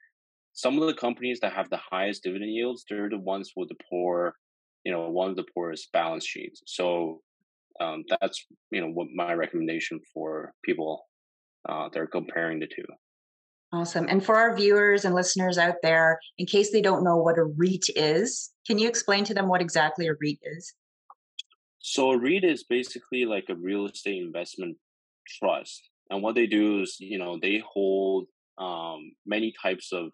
some 0.53 0.79
of 0.81 0.87
the 0.87 0.93
companies 0.93 1.39
that 1.41 1.53
have 1.53 1.69
the 1.69 1.77
highest 1.91 2.23
dividend 2.23 2.51
yields, 2.51 2.85
they're 2.89 3.09
the 3.09 3.17
ones 3.17 3.51
with 3.55 3.69
the 3.69 3.75
poor, 3.89 4.35
you 4.83 4.91
know, 4.91 5.09
one 5.09 5.29
of 5.29 5.35
the 5.35 5.45
poorest 5.53 5.91
balance 5.91 6.25
sheets. 6.25 6.61
So 6.65 7.21
um, 7.79 8.03
that's, 8.21 8.45
you 8.71 8.81
know, 8.81 8.87
what 8.87 9.07
my 9.15 9.33
recommendation 9.33 9.99
for 10.13 10.53
people 10.63 11.05
uh, 11.67 11.89
that 11.89 11.99
are 11.99 12.07
comparing 12.07 12.59
the 12.59 12.67
two. 12.67 12.85
Awesome. 13.71 14.07
And 14.09 14.25
for 14.25 14.35
our 14.35 14.55
viewers 14.55 15.05
and 15.05 15.13
listeners 15.13 15.57
out 15.57 15.75
there, 15.83 16.19
in 16.39 16.47
case 16.47 16.71
they 16.71 16.81
don't 16.81 17.03
know 17.03 17.17
what 17.17 17.37
a 17.37 17.43
REIT 17.43 17.85
is, 17.95 18.51
can 18.65 18.79
you 18.79 18.87
explain 18.87 19.23
to 19.25 19.33
them 19.33 19.47
what 19.47 19.61
exactly 19.61 20.07
a 20.07 20.13
REIT 20.19 20.39
is? 20.41 20.73
So 21.79 22.11
a 22.11 22.17
REIT 22.17 22.43
is 22.43 22.63
basically 22.63 23.25
like 23.25 23.45
a 23.49 23.55
real 23.55 23.85
estate 23.85 24.21
investment 24.21 24.77
trust, 25.39 25.87
and 26.09 26.23
what 26.23 26.35
they 26.35 26.47
do 26.47 26.81
is, 26.81 26.97
you 26.99 27.19
know, 27.19 27.37
they 27.39 27.61
hold 27.71 28.25
um, 28.57 29.11
many 29.25 29.53
types 29.61 29.93
of 29.93 30.11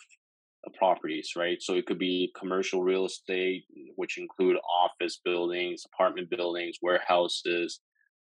properties, 0.74 1.32
right? 1.36 1.62
So 1.62 1.76
it 1.76 1.86
could 1.86 2.00
be 2.00 2.32
commercial 2.38 2.84
real 2.84 3.06
estate, 3.06 3.66
which 3.96 4.18
include 4.18 4.58
office 4.58 5.20
buildings, 5.24 5.84
apartment 5.94 6.30
buildings, 6.30 6.78
warehouses, 6.82 7.82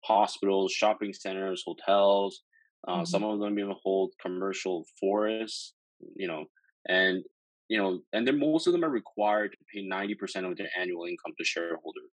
hospitals, 0.05 0.71
shopping 0.73 1.13
centers, 1.13 1.63
hotels. 1.65 2.41
Uh, 2.87 3.05
Mhm. 3.05 3.05
Some 3.05 3.23
of 3.23 3.39
them 3.39 3.57
even 3.59 3.75
hold 3.83 4.13
commercial 4.21 4.85
forests, 4.99 5.73
you 6.15 6.27
know, 6.27 6.45
and 6.87 7.23
you 7.69 7.77
know, 7.77 8.01
and 8.11 8.27
then 8.27 8.39
most 8.39 8.67
of 8.67 8.73
them 8.73 8.83
are 8.83 8.89
required 8.89 9.53
to 9.53 9.57
pay 9.73 9.81
ninety 9.85 10.15
percent 10.15 10.45
of 10.45 10.57
their 10.57 10.69
annual 10.77 11.05
income 11.05 11.33
to 11.37 11.45
shareholders, 11.45 12.11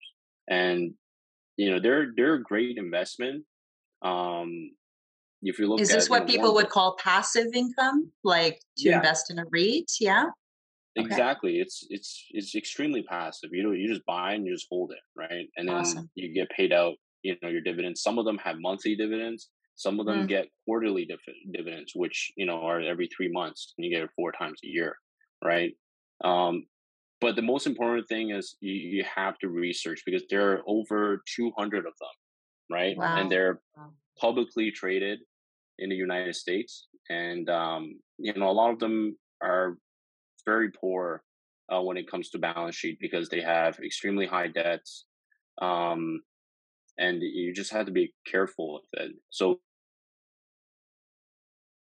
and 0.47 0.93
you 1.57 1.69
know, 1.69 1.79
they're 1.79 2.11
they're 2.15 2.35
a 2.35 2.43
great 2.43 2.77
investment. 2.77 3.45
Um, 4.03 4.71
if 5.41 5.59
you 5.59 5.67
look 5.67 5.81
Is 5.81 5.89
this 5.89 6.09
what 6.09 6.27
people 6.27 6.53
would 6.55 6.69
call 6.69 6.95
passive 6.97 7.47
income, 7.53 8.11
like 8.23 8.61
to 8.79 8.89
Yeah. 8.89 8.97
invest 8.97 9.31
in 9.31 9.39
a 9.39 9.45
REIT? 9.45 9.91
Yeah. 9.99 10.25
Okay. 10.97 11.05
Exactly. 11.05 11.59
It's 11.59 11.85
it's 11.89 12.25
it's 12.31 12.55
extremely 12.55 13.03
passive. 13.03 13.51
You 13.53 13.63
know, 13.63 13.71
you 13.71 13.87
just 13.87 14.05
buy 14.05 14.33
and 14.33 14.45
you 14.45 14.53
just 14.53 14.67
hold 14.69 14.91
it, 14.91 14.99
right? 15.15 15.47
And 15.55 15.67
then 15.69 15.75
Awesome. 15.75 16.09
you 16.15 16.33
get 16.33 16.49
paid 16.49 16.73
out, 16.73 16.95
you 17.21 17.35
know, 17.41 17.49
your 17.49 17.61
dividends. 17.61 18.01
Some 18.01 18.17
of 18.17 18.25
them 18.25 18.37
have 18.39 18.57
monthly 18.59 18.95
dividends. 18.95 19.49
Some 19.75 19.99
of 19.99 20.05
them 20.05 20.25
Mm. 20.25 20.27
get 20.27 20.47
quarterly 20.65 21.05
div- 21.05 21.19
dividends, 21.53 21.93
which 21.95 22.31
you 22.35 22.45
know 22.45 22.61
are 22.63 22.81
every 22.81 23.07
three 23.15 23.29
months, 23.31 23.73
and 23.77 23.85
you 23.85 23.91
get 23.95 24.03
it 24.03 24.09
four 24.15 24.31
times 24.33 24.59
a 24.63 24.67
year, 24.67 24.97
right? 25.43 25.71
Um, 26.23 26.65
but 27.21 27.35
the 27.35 27.41
most 27.43 27.67
important 27.67 28.07
thing 28.09 28.31
is 28.31 28.57
you, 28.61 28.73
you 28.73 29.03
have 29.05 29.37
to 29.39 29.49
research 29.49 30.01
because 30.05 30.23
there 30.29 30.51
are 30.53 30.63
over 30.67 31.23
200 31.35 31.85
of 31.85 31.93
them, 31.99 32.09
right? 32.71 32.97
Wow. 32.97 33.15
And 33.15 33.31
they're 33.31 33.61
Wow. 33.75 33.93
publicly 34.19 34.71
traded 34.71 35.19
in 35.79 35.89
the 35.89 35.95
United 35.95 36.35
States, 36.35 36.87
and 37.09 37.49
um, 37.49 37.99
you 38.19 38.33
know 38.33 38.49
a 38.49 38.53
lot 38.53 38.71
of 38.71 38.79
them 38.79 39.17
are 39.41 39.77
very 40.45 40.71
poor 40.71 41.23
uh, 41.73 41.81
when 41.81 41.97
it 41.97 42.09
comes 42.09 42.29
to 42.31 42.39
balance 42.39 42.75
sheet 42.75 42.97
because 43.01 43.29
they 43.29 43.41
have 43.41 43.79
extremely 43.79 44.27
high 44.27 44.47
debts, 44.47 45.05
um, 45.61 46.21
and 46.97 47.21
you 47.21 47.53
just 47.53 47.73
have 47.73 47.85
to 47.87 47.91
be 47.93 48.13
careful 48.29 48.75
with 48.75 49.01
it. 49.03 49.15
So 49.29 49.59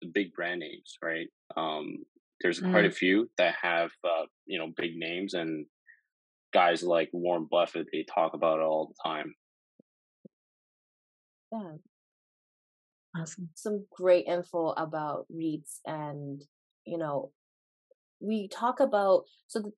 the 0.02 0.10
big 0.13 0.34
brand 0.34 0.60
names, 0.62 0.98
right? 1.02 1.28
Um, 1.58 2.04
there's 2.42 2.60
quite 2.60 2.86
a 2.86 2.90
Mm. 2.90 2.96
few 2.96 3.30
that 3.38 3.56
have 3.62 3.92
uh, 4.04 4.25
you 4.46 4.60
know 4.60 4.70
big 4.75 4.96
names 4.98 5.34
and 5.34 5.66
guys 6.54 6.84
like 6.84 7.10
Warren 7.13 7.48
Buffett. 7.50 7.88
They 7.92 8.04
talk 8.13 8.34
about 8.34 8.60
it 8.60 8.63
all 8.63 8.88
the 8.88 9.10
time. 9.10 9.36
Yeah. 11.52 11.78
Awesome. 13.15 13.50
Some 13.53 13.86
great 13.91 14.25
info 14.27 14.70
about 14.70 15.27
REITs 15.32 15.79
and, 15.86 16.41
you 16.86 16.98
know, 16.98 17.32
we 18.22 18.48
talk 18.48 18.79
about 18.79 19.25
so 19.48 19.60
the, 19.62 19.72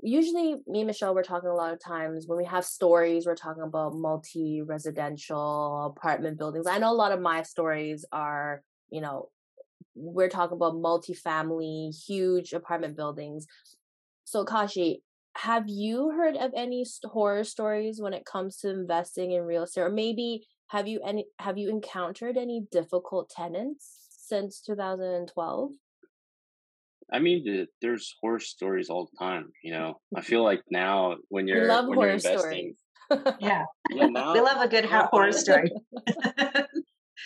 usually 0.00 0.56
me 0.66 0.80
and 0.80 0.86
Michelle, 0.86 1.14
we're 1.14 1.22
talking 1.22 1.48
a 1.48 1.54
lot 1.54 1.72
of 1.72 1.80
times 1.82 2.26
when 2.26 2.38
we 2.38 2.44
have 2.44 2.64
stories, 2.64 3.26
we're 3.26 3.34
talking 3.34 3.62
about 3.62 3.94
multi-residential 3.94 5.86
apartment 5.96 6.38
buildings. 6.38 6.66
I 6.66 6.78
know 6.78 6.92
a 6.92 6.94
lot 6.94 7.12
of 7.12 7.20
my 7.20 7.42
stories 7.42 8.04
are, 8.12 8.62
you 8.90 9.00
know, 9.00 9.30
we're 9.94 10.28
talking 10.28 10.56
about 10.56 10.76
multi-family, 10.76 11.90
huge 12.06 12.52
apartment 12.52 12.96
buildings. 12.96 13.46
So 14.24 14.44
Kashi, 14.44 15.02
have 15.36 15.64
you 15.68 16.10
heard 16.10 16.36
of 16.36 16.52
any 16.56 16.84
horror 17.04 17.44
stories 17.44 18.00
when 18.00 18.14
it 18.14 18.24
comes 18.26 18.58
to 18.58 18.70
investing 18.70 19.32
in 19.32 19.42
real 19.42 19.64
estate 19.64 19.82
or 19.82 19.90
maybe 19.90 20.46
have 20.68 20.86
you 20.86 21.00
any 21.04 21.26
have 21.38 21.58
you 21.58 21.68
encountered 21.70 22.36
any 22.36 22.66
difficult 22.70 23.30
tenants 23.30 24.06
since 24.10 24.60
2012 24.60 25.72
I 27.10 27.20
mean, 27.20 27.66
there's 27.80 28.14
horror 28.20 28.38
stories 28.38 28.90
all 28.90 29.08
the 29.10 29.16
time. 29.18 29.50
You 29.64 29.72
know, 29.76 30.00
I 30.14 30.20
feel 30.20 30.44
like 30.44 30.62
now 30.70 31.16
when 31.28 31.48
you're 31.48 31.62
we 31.62 31.66
love 31.66 31.86
when 31.86 31.96
horror 31.96 32.06
you're 32.08 32.14
investing, 32.16 32.74
stories. 33.08 33.36
yeah, 33.40 33.64
yeah, 33.90 34.06
now 34.10 34.34
we 34.34 34.40
love 34.40 34.60
a 34.60 34.68
good 34.68 34.84
now, 34.84 35.08
horror 35.10 35.32
story. 35.32 35.72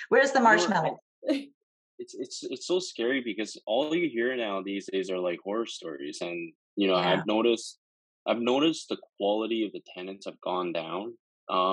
Where's 0.08 0.30
the 0.32 0.40
marshmallow? 0.40 0.98
it's 1.22 2.14
it's 2.14 2.42
it's 2.44 2.66
so 2.66 2.78
scary 2.78 3.22
because 3.24 3.60
all 3.66 3.94
you 3.94 4.08
hear 4.08 4.36
now 4.36 4.62
these 4.62 4.88
days 4.92 5.10
are 5.10 5.18
like 5.18 5.40
horror 5.44 5.66
stories, 5.66 6.18
and 6.20 6.52
you 6.76 6.86
know, 6.88 6.96
Yeah. 6.96 7.14
I've 7.14 7.26
noticed 7.26 7.78
I've 8.26 8.40
noticed 8.40 8.88
the 8.88 8.98
quality 9.16 9.64
of 9.66 9.72
the 9.72 9.82
tenants 9.94 10.26
have 10.26 10.40
gone 10.40 10.72
down. 10.72 11.14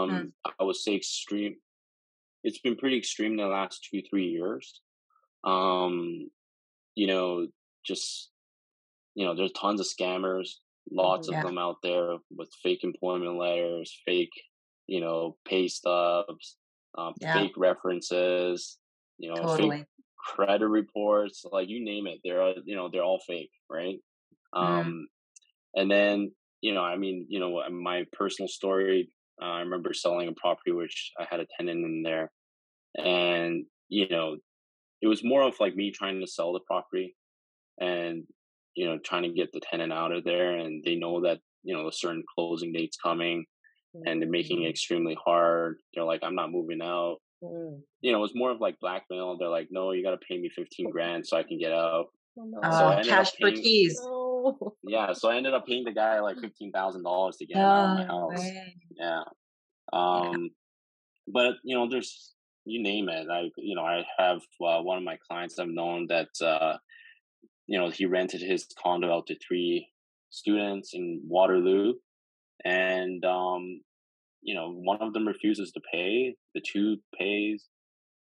Mm. 0.09 0.23
Um, 0.23 0.33
I 0.59 0.63
would 0.63 0.75
say 0.75 0.95
extreme. 0.95 1.57
It's 2.43 2.59
been 2.59 2.77
pretty 2.77 2.97
extreme 2.97 3.37
the 3.37 3.47
last 3.47 3.87
two 3.89 4.01
three 4.09 4.27
years. 4.27 4.81
Um, 5.45 6.29
you 6.95 7.07
know, 7.07 7.47
just 7.85 8.31
you 9.15 9.25
know, 9.25 9.35
there's 9.35 9.51
tons 9.53 9.79
of 9.79 9.87
scammers, 9.87 10.49
lots 10.91 11.27
Mhm. 11.27 11.29
of 11.29 11.41
them 11.41 11.57
out 11.57 11.77
there 11.83 12.17
with 12.31 12.49
fake 12.63 12.83
employment 12.83 13.37
letters, 13.37 13.99
fake, 14.05 14.31
you 14.87 15.01
know, 15.01 15.37
pay 15.45 15.67
stubs, 15.67 16.57
um, 16.97 17.15
Yeah. 17.19 17.33
fake 17.33 17.53
references, 17.57 18.79
you 19.17 19.29
know, 19.29 19.47
fake 19.47 19.77
credit 20.17 20.67
reports, 20.67 21.43
like 21.51 21.69
you 21.69 21.83
name 21.83 22.07
it, 22.07 22.19
they're 22.23 22.55
you 22.65 22.75
know 22.75 22.89
they're 22.91 23.03
all 23.03 23.21
fake, 23.27 23.51
right? 23.69 23.99
Mm. 24.61 24.91
Um, 24.91 25.07
and 25.75 25.89
then 25.91 26.33
you 26.61 26.73
know, 26.73 26.83
I 26.83 26.97
mean, 26.97 27.27
you 27.29 27.39
know, 27.39 27.63
my 27.71 28.05
personal 28.13 28.47
story. 28.49 29.11
Uh, 29.41 29.45
I 29.45 29.59
remember 29.61 29.93
selling 29.93 30.27
a 30.27 30.33
property 30.33 30.71
which 30.71 31.11
I 31.19 31.25
had 31.29 31.39
a 31.39 31.47
tenant 31.57 31.85
in 31.85 32.03
there, 32.03 32.31
and 32.97 33.65
you 33.87 34.07
know, 34.09 34.37
it 35.01 35.07
was 35.07 35.23
more 35.23 35.43
of 35.43 35.59
like 35.59 35.75
me 35.75 35.91
trying 35.91 36.19
to 36.21 36.27
sell 36.27 36.53
the 36.53 36.59
property, 36.61 37.15
and 37.79 38.23
you 38.75 38.85
know, 38.85 38.97
trying 39.03 39.23
to 39.23 39.29
get 39.29 39.51
the 39.51 39.61
tenant 39.61 39.93
out 39.93 40.11
of 40.11 40.23
there, 40.23 40.57
and 40.57 40.83
they 40.83 40.95
know 40.95 41.21
that 41.21 41.39
you 41.63 41.75
know 41.75 41.87
a 41.87 41.93
certain 41.93 42.23
closing 42.35 42.73
date's 42.73 42.97
coming, 42.97 43.45
and 44.05 44.21
they're 44.21 44.29
making 44.29 44.63
it 44.63 44.69
extremely 44.69 45.17
hard. 45.23 45.77
They're 45.93 46.03
like, 46.03 46.21
I'm 46.23 46.35
not 46.35 46.51
moving 46.51 46.81
out 46.81 47.17
Mm. 47.43 47.81
you 48.01 48.11
know, 48.11 48.17
it 48.17 48.21
was 48.21 48.35
more 48.35 48.51
of 48.51 48.59
like 48.59 48.79
blackmail. 48.79 49.37
They're 49.37 49.47
like, 49.47 49.69
no, 49.71 49.91
you 49.91 50.03
got 50.03 50.11
to 50.11 50.25
pay 50.27 50.37
me 50.37 50.49
15 50.49 50.89
grand 50.89 51.25
so 51.25 51.37
I 51.37 51.43
can 51.43 51.57
get 51.57 51.71
out. 51.71 52.07
Oh, 52.39 52.43
no. 52.45 52.61
So 52.61 52.67
I 52.87 52.99
Oh, 52.99 53.03
cash 53.03 53.31
for 53.31 53.51
paying- 53.51 53.61
keys. 53.61 53.99
no. 54.01 54.75
Yeah. 54.83 55.13
So 55.13 55.29
I 55.29 55.35
ended 55.35 55.53
up 55.53 55.65
paying 55.67 55.83
the 55.83 55.91
guy 55.91 56.19
like 56.21 56.37
$15,000 56.37 57.37
to 57.37 57.45
get 57.45 57.57
him 57.57 57.63
out 57.63 57.99
of 57.99 58.07
my 58.07 58.07
Oh, 58.07 58.29
house. 58.31 58.39
way. 58.39 58.75
Yeah. 58.97 59.23
Um, 59.91 60.49
but 61.27 61.55
you 61.63 61.75
know, 61.75 61.87
there's, 61.89 62.33
you 62.65 62.81
name 62.81 63.09
it. 63.09 63.27
I, 63.29 63.49
you 63.57 63.75
know, 63.75 63.83
I 63.83 64.05
have 64.17 64.37
uh, 64.61 64.81
one 64.81 64.97
of 64.97 65.03
my 65.03 65.17
clients 65.27 65.59
I've 65.59 65.67
known 65.67 66.07
that, 66.07 66.29
uh, 66.41 66.77
you 67.67 67.77
know, 67.79 67.89
he 67.89 68.05
rented 68.05 68.41
his 68.41 68.65
condo 68.81 69.13
out 69.13 69.27
to 69.27 69.35
three 69.45 69.87
students 70.29 70.93
in 70.93 71.21
Waterloo. 71.27 71.93
And, 72.65 73.23
um, 73.25 73.81
you 74.41 74.55
know, 74.55 74.71
one 74.71 75.01
of 75.01 75.13
them 75.13 75.27
refuses 75.27 75.71
to 75.73 75.81
pay, 75.91 76.35
the 76.55 76.61
two 76.61 76.97
pays, 77.17 77.65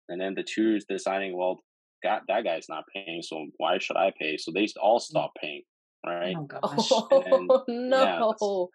and 0.09 0.21
then 0.21 0.35
the 0.35 0.43
two 0.43 0.75
is 0.77 0.85
deciding, 0.89 1.37
well, 1.37 1.61
that 2.07 2.23
that 2.29 2.45
guy's 2.45 2.69
not 2.69 2.85
paying, 2.95 3.23
so 3.23 3.47
why 3.59 3.79
should 3.79 3.97
I 3.97 4.13
pay? 4.19 4.37
So 4.37 4.53
they 4.53 4.67
all 4.81 4.99
mm. 4.99 5.03
stop 5.03 5.33
paying, 5.41 5.63
right? 6.07 6.37
Oh 6.39 6.45
gosh. 6.45 6.89
Oh 6.93 7.65
no. 7.69 8.71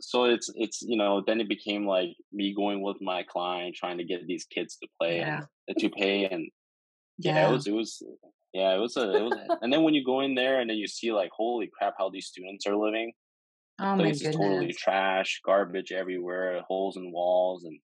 So 0.00 0.24
it's 0.24 0.48
it's 0.54 0.82
you 0.82 0.96
know 0.96 1.22
then 1.26 1.40
it 1.40 1.48
became 1.48 1.86
like 1.86 2.10
me 2.32 2.54
going 2.54 2.82
with 2.82 2.98
my 3.00 3.22
client 3.24 3.74
trying 3.74 3.98
to 3.98 4.04
get 4.04 4.26
these 4.26 4.44
kids 4.44 4.76
to 4.76 4.88
play 4.98 5.18
Yeah. 5.18 5.40
and 5.68 5.76
to 5.78 5.88
pay 5.90 6.26
and 6.26 6.48
yeah, 7.18 7.34
Yeah. 7.34 7.48
it 7.48 7.52
was 7.52 7.66
it 7.66 7.72
was 7.72 8.02
yeah 8.52 8.74
it 8.74 8.78
was 8.78 8.96
a 8.96 9.16
it 9.16 9.22
was 9.22 9.32
and 9.60 9.72
then 9.72 9.82
when 9.82 9.94
you 9.94 10.04
go 10.04 10.20
in 10.20 10.34
there 10.36 10.60
and 10.60 10.70
then 10.70 10.76
you 10.76 10.86
see 10.86 11.10
like 11.12 11.30
holy 11.36 11.68
crap 11.76 11.94
how 11.98 12.10
these 12.10 12.26
students 12.26 12.64
are 12.66 12.76
living 12.76 13.12
Oh 13.78 13.96
my 13.96 14.04
place 14.04 14.20
is 14.22 14.34
totally 14.36 14.72
trash, 14.72 15.40
garbage 15.44 15.92
everywhere, 15.92 16.62
holes 16.68 16.96
in 16.96 17.10
walls, 17.10 17.64
and 17.64 17.80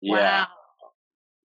yeah, 0.00 0.42
Wow. 0.42 0.48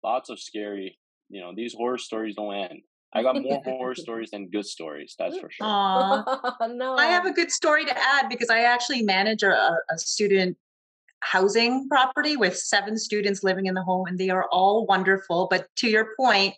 lots 0.04 0.30
of 0.30 0.40
scary. 0.40 0.98
You 1.30 1.42
know, 1.42 1.54
these 1.56 1.74
horror 1.74 1.98
stories 1.98 2.36
don't 2.36 2.54
end. 2.54 2.82
I 3.14 3.24
got 3.24 3.42
more 3.42 3.62
horror 3.64 3.96
stories 3.96 4.32
than 4.32 4.50
good 4.50 4.66
stories. 4.66 5.16
That's 5.18 5.38
for 5.38 5.50
sure. 5.50 5.66
Aw. 5.66 6.68
no. 6.74 6.96
I 6.96 7.06
have 7.06 7.26
a 7.26 7.32
good 7.32 7.50
story 7.50 7.86
to 7.86 7.98
add 7.98 8.28
because 8.30 8.50
I 8.50 8.60
actually 8.62 9.04
manage 9.04 9.42
a, 9.42 9.78
a 9.90 9.98
student 9.98 10.58
housing 11.22 11.88
property 11.88 12.36
with 12.36 12.58
seven 12.58 12.98
students 12.98 13.44
living 13.44 13.68
in 13.68 13.74
the 13.74 13.82
home, 13.82 14.06
and 14.08 14.20
they 14.20 14.30
are 14.30 14.48
all 14.52 14.86
wonderful. 14.86 15.48
But 15.50 15.68
to 15.78 15.90
your 15.90 16.10
point, 16.18 16.56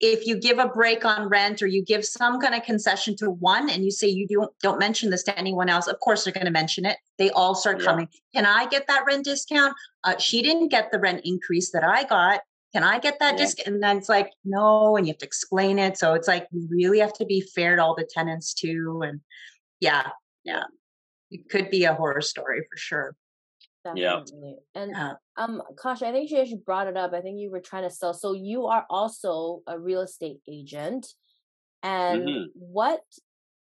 if 0.00 0.26
you 0.26 0.38
give 0.38 0.58
a 0.58 0.68
break 0.68 1.04
on 1.04 1.28
rent 1.28 1.60
or 1.62 1.66
you 1.66 1.82
give 1.82 2.04
some 2.04 2.38
kind 2.38 2.54
of 2.54 2.62
concession 2.62 3.16
to 3.16 3.30
one 3.30 3.68
and 3.68 3.84
you 3.84 3.90
say 3.90 4.06
you 4.06 4.28
don't 4.28 4.52
don't 4.62 4.78
mention 4.78 5.10
this 5.10 5.24
to 5.24 5.36
anyone 5.38 5.68
else, 5.68 5.88
of 5.88 5.98
course 6.00 6.22
they're 6.24 6.32
going 6.32 6.46
to 6.46 6.52
mention 6.52 6.84
it. 6.84 6.98
They 7.18 7.30
all 7.30 7.54
start 7.54 7.80
Yeah. 7.80 7.86
coming. 7.86 8.08
Can 8.34 8.46
I 8.46 8.66
get 8.66 8.86
that 8.86 9.04
rent 9.06 9.24
discount? 9.24 9.74
Uh, 10.04 10.16
she 10.18 10.42
didn't 10.42 10.68
get 10.68 10.92
the 10.92 11.00
rent 11.00 11.22
increase 11.24 11.70
that 11.72 11.82
I 11.82 12.04
got. 12.04 12.42
Can 12.74 12.84
I 12.84 12.98
get 12.98 13.18
that 13.20 13.38
Yeah. 13.38 13.44
discount? 13.44 13.68
And 13.68 13.82
then 13.82 13.98
it's 13.98 14.08
like, 14.08 14.30
no, 14.44 14.96
and 14.96 15.06
you 15.06 15.12
have 15.12 15.18
to 15.18 15.26
explain 15.26 15.78
it. 15.78 15.96
So 15.96 16.14
it's 16.14 16.28
like 16.28 16.46
you 16.52 16.68
really 16.70 16.98
have 16.98 17.14
to 17.14 17.24
be 17.24 17.40
fair 17.40 17.76
to 17.76 17.82
all 17.82 17.94
the 17.94 18.04
tenants 18.04 18.52
too. 18.54 19.00
And 19.02 19.20
yeah, 19.80 20.10
yeah. 20.44 20.64
It 21.30 21.48
could 21.50 21.70
be 21.70 21.84
a 21.84 21.94
horror 21.94 22.22
story 22.22 22.66
for 22.70 22.76
sure. 22.76 23.16
Yeah. 23.94 24.22
And 24.74 24.90
Yeah. 24.92 25.14
um 25.36 25.62
Kasha, 25.76 26.06
I 26.08 26.12
think 26.12 26.28
she 26.28 26.38
actually 26.38 26.62
brought 26.64 26.88
it 26.88 26.96
up. 26.96 27.12
I 27.14 27.20
think 27.20 27.38
you 27.38 27.50
were 27.50 27.60
trying 27.60 27.84
to 27.84 27.90
sell. 27.90 28.12
So 28.12 28.32
you 28.32 28.66
are 28.66 28.86
also 28.90 29.62
a 29.66 29.78
real 29.78 30.02
estate 30.02 30.40
agent. 30.46 31.14
And 31.82 32.28
Mhm. 32.28 32.50
what 32.54 33.02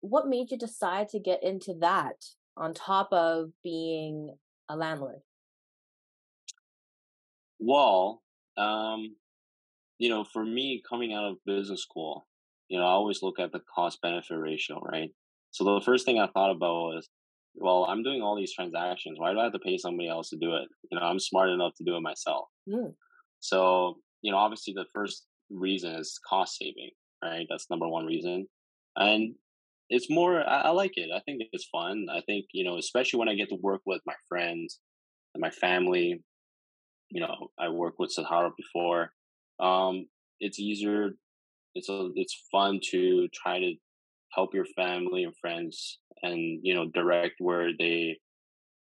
what 0.01 0.29
made 0.29 0.51
you 0.51 0.59
decide 0.59 1.09
to 1.11 1.19
get 1.19 1.43
into 1.43 1.75
that 1.81 2.17
on 2.57 2.75
top 2.75 3.13
of 3.13 3.53
being 3.63 4.37
a 4.69 4.77
landlord? 4.77 5.23
Well, 7.59 8.23
um, 8.57 9.17
you 9.99 10.09
know, 10.09 10.25
for 10.25 10.45
me 10.45 10.83
coming 10.89 11.13
out 11.13 11.25
of 11.25 11.37
business 11.47 11.83
school, 11.83 12.27
you 12.69 12.79
know, 12.79 12.85
I 12.85 12.91
always 12.91 13.23
look 13.23 13.39
at 13.39 13.53
the 13.53 13.61
cost 13.75 14.01
benefit 14.03 14.37
ratio, 14.37 14.81
right? 14.81 15.11
So 15.51 15.65
the 15.65 15.85
first 15.85 16.05
thing 16.05 16.19
I 16.19 16.27
thought 16.29 16.51
about 16.51 16.75
was, 16.75 17.09
well, 17.55 17.85
I'm 17.85 18.03
doing 18.03 18.21
all 18.21 18.37
these 18.37 18.53
transactions. 18.53 19.19
Why 19.21 19.33
do 19.33 19.39
I 19.39 19.45
have 19.45 19.53
to 19.53 19.61
pay 19.61 19.79
somebody 19.79 20.09
else 20.09 20.31
to 20.31 20.37
do 20.37 20.57
it? 20.57 20.69
You 20.91 20.99
know, 20.99 21.05
I'm 21.05 21.21
smart 21.21 21.51
enough 21.51 21.73
to 21.77 21.85
do 21.85 21.97
it 21.97 22.01
myself. 22.01 22.47
Mm. 22.69 22.95
So, 23.39 23.99
you 24.23 24.33
know, 24.33 24.39
obviously 24.39 24.75
the 24.75 24.87
first 24.93 25.27
reason 25.51 25.93
is 25.93 26.19
cost 26.29 26.57
saving, 26.59 26.91
right? 27.23 27.47
That's 27.49 27.71
number 27.71 27.87
one 27.87 28.07
reason. 28.07 28.49
And 28.97 29.35
it's 29.91 30.11
more, 30.11 30.41
I, 30.41 30.63
I 30.63 30.69
like 30.71 30.93
it. 30.97 31.11
I 31.15 31.21
think 31.21 31.43
it's 31.53 31.69
fun. 31.71 32.07
I 32.11 32.23
think, 32.23 32.47
you 32.53 32.65
know, 32.65 32.79
especially 32.79 33.19
when 33.21 33.29
I 33.29 33.35
get 33.35 33.51
to 33.51 33.57
work 33.57 33.83
with 33.87 34.01
my 34.07 34.15
friends 34.29 34.81
and 35.35 35.41
my 35.41 35.51
family, 35.51 36.23
you 37.11 37.21
know, 37.21 37.49
I 37.59 37.69
worked 37.69 37.99
with 37.99 38.13
Sahara 38.13 38.51
before. 38.57 39.11
Um, 39.61 40.07
it's 40.41 40.59
easier. 40.59 41.11
It's 41.75 41.89
a, 41.89 42.11
it's 42.15 42.47
fun 42.51 42.81
to 42.91 43.29
try 43.33 43.59
to 43.59 43.75
help 44.33 44.55
your 44.55 44.67
family 44.77 45.25
and 45.25 45.37
friends 45.41 45.99
and, 46.23 46.61
you 46.63 46.75
know, 46.75 46.87
direct 46.93 47.35
where 47.39 47.71
they, 47.79 48.17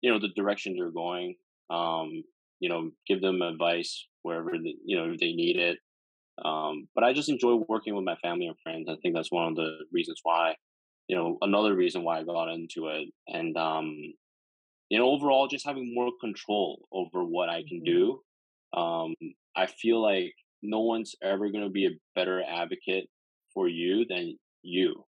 you 0.01 0.11
know, 0.13 0.19
the 0.19 0.29
direction 0.37 0.77
they're 0.77 0.91
going. 0.91 1.35
Um, 1.71 2.23
you 2.61 2.69
know, 2.69 2.91
give 3.07 3.21
them 3.21 3.43
advice 3.43 4.07
wherever 4.23 4.53
the, 4.53 4.75
you 4.85 4.97
know 4.97 5.15
they 5.19 5.33
need 5.33 5.57
it. 5.57 5.79
Um, 6.45 6.89
but 6.95 7.05
I 7.05 7.13
just 7.13 7.29
enjoy 7.29 7.61
working 7.69 7.95
with 7.95 8.05
my 8.05 8.17
family 8.17 8.47
and 8.47 8.57
friends. 8.63 8.89
I 8.89 8.97
think 9.03 9.15
that's 9.15 9.33
one 9.33 9.49
of 9.49 9.57
the 9.57 9.79
reasons 9.93 10.21
why, 10.23 10.55
you 11.09 11.17
know, 11.17 11.39
another 11.41 11.75
reason 11.75 12.05
why 12.05 12.19
I 12.19 12.25
got 12.25 12.53
into 12.53 12.89
it. 12.89 13.09
And 13.29 13.57
um, 13.57 13.97
you 14.91 14.99
know, 14.99 15.11
overall, 15.11 15.49
just 15.49 15.67
having 15.67 15.95
more 15.95 16.13
control 16.21 16.87
over 16.93 17.25
what 17.25 17.49
I 17.49 17.63
can 17.69 17.81
Mhm. 17.81 17.83
do. 17.85 18.23
Um, 18.73 19.15
I 19.57 19.67
feel 19.67 20.03
like 20.03 20.35
no 20.63 20.81
one's 20.81 21.15
ever 21.23 21.51
going 21.51 21.65
to 21.65 21.71
be 21.71 21.87
a 21.87 21.99
better 22.15 22.43
advocate 22.43 23.09
for 23.53 23.69
you 23.69 24.05
than 24.07 24.39
you, 24.63 25.05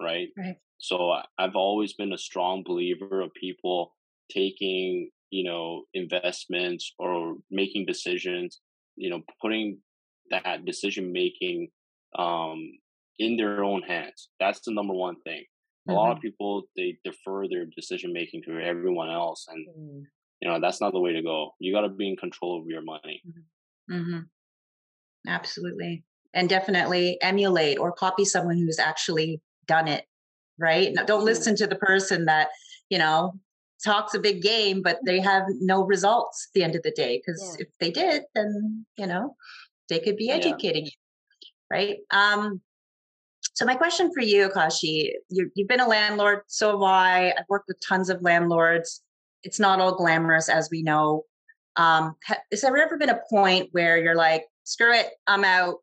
right? 0.00 0.28
Right. 0.36 0.60
So 0.78 1.12
I've 1.38 1.56
always 1.56 1.92
been 1.94 2.12
a 2.12 2.18
strong 2.18 2.62
believer 2.64 3.20
of 3.20 3.32
people 3.34 3.94
taking, 4.30 5.10
you 5.30 5.44
know, 5.44 5.84
investments 5.92 6.94
or 6.98 7.36
making 7.50 7.86
decisions, 7.86 8.60
you 8.96 9.10
know, 9.10 9.22
putting 9.42 9.82
that 10.30 10.64
decision 10.64 11.12
making 11.12 11.70
um 12.18 12.78
in 13.18 13.36
their 13.36 13.62
own 13.62 13.82
hands. 13.82 14.30
That's 14.40 14.60
the 14.62 14.72
number 14.72 14.94
one 14.94 15.20
thing. 15.20 15.44
A 15.90 15.94
lot 15.94 16.10
of 16.16 16.20
people 16.20 16.64
they 16.76 16.96
defer 17.04 17.48
their 17.48 17.66
decision 17.76 18.12
making 18.12 18.42
to 18.42 18.58
everyone 18.60 19.10
else 19.10 19.46
and 19.48 19.66
Mm. 19.68 20.02
you 20.40 20.48
know 20.48 20.58
that's 20.60 20.80
not 20.80 20.92
the 20.92 21.00
way 21.00 21.12
to 21.12 21.22
go 21.22 21.54
you 21.58 21.72
got 21.72 21.82
to 21.82 21.88
be 21.88 22.08
in 22.08 22.16
control 22.16 22.60
of 22.60 22.66
your 22.66 22.82
money 22.82 23.22
hmm 23.88 24.20
Absolutely. 25.26 26.04
And 26.32 26.48
definitely 26.48 27.20
emulate 27.20 27.78
or 27.78 27.92
copy 27.92 28.24
someone 28.24 28.56
who's 28.56 28.78
actually 28.78 29.40
done 29.66 29.88
it, 29.88 30.04
right? 30.58 30.92
No- 30.92 31.04
Don't 31.04 31.24
listen 31.24 31.56
to 31.56 31.66
the 31.66 31.76
person 31.76 32.24
that, 32.26 32.48
you 32.88 32.98
know, 32.98 33.34
talks 33.84 34.14
a 34.14 34.20
big 34.20 34.42
game, 34.42 34.82
but 34.82 34.98
they 35.04 35.20
have 35.20 35.44
no 35.60 35.84
results 35.84 36.48
at 36.48 36.52
the 36.54 36.62
end 36.64 36.76
of 36.76 36.82
the 36.82 36.90
day. 36.92 37.18
Because 37.18 37.56
Yeah. 37.58 37.64
if 37.66 37.68
they 37.80 37.90
did, 37.90 38.22
then, 38.34 38.86
you 38.96 39.06
know, 39.06 39.36
they 39.88 39.98
could 39.98 40.16
be 40.16 40.26
Yeah. 40.26 40.36
educating 40.36 40.86
you, 40.86 40.92
right? 41.70 41.98
Um, 42.10 42.60
so 43.54 43.64
my 43.64 43.74
question 43.74 44.10
for 44.12 44.22
you, 44.22 44.48
Akashi, 44.48 45.10
you, 45.28 45.50
you've 45.54 45.68
been 45.68 45.80
a 45.80 45.88
landlord, 45.88 46.40
so 46.46 46.72
have 46.72 46.82
I. 46.82 47.28
I've 47.30 47.48
worked 47.48 47.66
with 47.68 47.78
tons 47.86 48.08
of 48.10 48.22
landlords. 48.22 49.02
It's 49.42 49.58
not 49.60 49.80
all 49.80 49.94
glamorous, 49.94 50.48
as 50.48 50.68
we 50.70 50.82
know. 50.82 51.24
Um, 51.76 52.16
ha- 52.26 52.38
has 52.50 52.60
there 52.62 52.76
ever 52.76 52.96
been 52.98 53.08
a 53.10 53.20
point 53.30 53.68
where 53.72 53.98
you're 53.98 54.14
like, 54.14 54.44
screw 54.64 54.92
it, 54.94 55.08
I'm 55.26 55.44
out. 55.44 55.76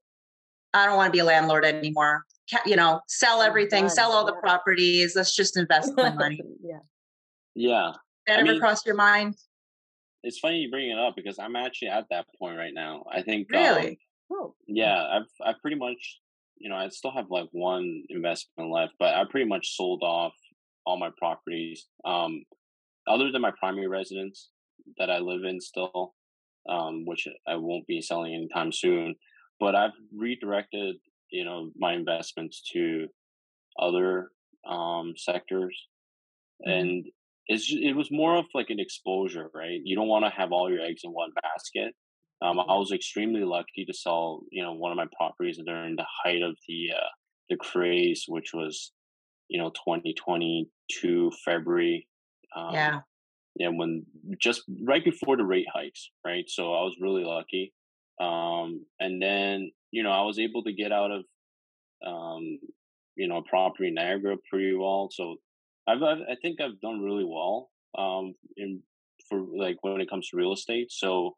I 0.74 0.86
don't 0.86 0.96
want 0.98 1.08
to 1.08 1.12
be 1.12 1.20
a 1.20 1.26
landlord 1.26 1.66
anymore. 1.66 2.24
Ca- 2.52 2.62
You 2.66 2.76
know, 2.76 3.02
sell 3.08 3.42
I'm 3.42 3.48
everything, 3.50 3.86
done, 3.86 3.90
sell 3.90 4.12
all 4.12 4.26
the 4.26 4.34
properties. 4.34 5.16
Let's 5.16 5.36
just 5.36 5.58
invest 5.58 5.94
my 5.98 6.12
money. 6.14 6.42
yeah. 6.64 6.80
yeah 7.56 7.92
That 8.28 8.38
I 8.38 8.42
ever 8.42 8.52
mean- 8.52 8.60
crossed 8.60 8.86
your 8.86 8.96
mind? 8.96 9.36
it's 10.24 10.40
funny 10.40 10.58
you 10.58 10.70
bring 10.72 10.90
it 10.90 10.98
up 10.98 11.14
because 11.16 11.38
i'm 11.38 11.56
actually 11.56 11.88
at 11.90 12.04
that 12.10 12.26
point 12.40 12.58
right 12.58 12.74
now 12.74 13.04
i 13.14 13.22
think 13.22 13.48
um, 13.54 13.62
Really? 13.62 14.00
Oh. 14.32 14.56
yeah 14.68 15.06
i've 15.16 15.28
i've 15.46 15.62
pretty 15.62 15.78
much 15.78 16.20
you 16.60 16.70
know 16.70 16.76
i 16.76 16.88
still 16.90 17.12
have 17.12 17.30
like 17.30 17.48
one 17.52 18.04
investment 18.10 18.70
left 18.72 18.94
but 19.00 19.14
i 19.16 19.24
pretty 19.30 19.48
much 19.48 19.76
sold 19.76 20.02
off 20.04 20.34
all 20.86 20.98
my 20.98 21.10
properties 21.18 21.88
um 22.06 22.44
other 23.08 23.32
than 23.32 23.42
my 23.42 23.52
primary 23.60 23.88
residence 23.88 24.50
that 24.98 25.10
i 25.10 25.20
live 25.20 25.44
in 25.44 25.60
still 25.62 26.14
um 26.70 27.06
which 27.06 27.28
i 27.48 27.56
won't 27.56 27.88
be 27.88 28.02
selling 28.02 28.34
anytime 28.34 28.72
soon 28.72 29.16
but 29.60 29.76
i've 29.76 29.92
redirected 30.16 30.96
you 31.32 31.44
know 31.44 31.72
my 31.78 31.94
investments 31.94 32.62
to 32.72 33.08
other 33.80 34.32
um 34.68 35.14
sectors 35.18 35.78
Mhm. 36.66 36.80
and 36.82 37.06
it's 37.48 37.66
ju- 37.68 37.82
it 37.82 37.96
was 37.96 38.10
more 38.12 38.36
of 38.36 38.46
like 38.54 38.70
an 38.70 38.80
exposure 38.80 39.50
right 39.54 39.80
you 39.84 39.96
don't 39.96 40.08
want 40.08 40.26
to 40.26 40.32
have 40.32 40.52
all 40.52 40.72
your 40.72 40.82
eggs 40.82 41.02
in 41.04 41.12
one 41.12 41.32
basket 41.42 41.94
um, 42.42 42.60
I 42.60 42.76
was 42.76 42.92
extremely 42.92 43.44
lucky 43.44 43.86
to 43.86 43.94
sell, 43.94 44.42
you 44.52 44.62
know, 44.62 44.74
one 44.74 44.92
of 44.92 44.98
my 44.98 45.08
properties 45.16 45.60
during 45.66 45.96
the 45.96 46.06
height 46.24 46.44
of 46.44 46.56
the 46.68 46.92
uh, 46.96 47.10
the 47.50 47.56
craze, 47.58 48.26
which 48.28 48.54
was, 48.54 48.92
you 49.48 49.60
know, 49.60 49.70
2022 49.70 51.32
February. 51.44 52.08
Um, 52.56 52.74
yeah. 52.74 53.00
yeah, 53.56 53.70
when 53.70 54.06
just 54.40 54.64
right 54.84 55.04
before 55.04 55.36
the 55.36 55.46
rate 55.46 55.68
hikes, 55.74 56.12
right? 56.26 56.46
So 56.48 56.74
I 56.74 56.84
was 56.84 56.96
really 57.02 57.24
lucky. 57.24 57.74
Um, 58.22 58.86
and 59.00 59.22
then, 59.22 59.72
you 59.92 60.04
know, 60.04 60.12
I 60.12 60.22
was 60.22 60.40
able 60.40 60.64
to 60.64 60.74
get 60.74 60.92
out 60.92 61.12
of, 61.12 61.24
um, 62.06 62.60
you 63.16 63.28
know, 63.28 63.42
property 63.50 63.88
in 63.88 63.96
Niagara 63.96 64.38
pretty 64.50 64.76
well. 64.76 65.10
So 65.12 65.38
I've, 65.88 66.04
I've 66.04 66.20
I 66.30 66.36
think 66.42 66.62
I've 66.62 66.80
done 66.82 67.02
really 67.02 67.26
well 67.26 67.72
um, 67.98 68.36
in 68.58 68.82
for 69.28 69.40
like 69.40 69.78
when 69.82 70.02
it 70.02 70.10
comes 70.10 70.30
to 70.30 70.38
real 70.38 70.54
estate. 70.54 70.92
So 70.92 71.36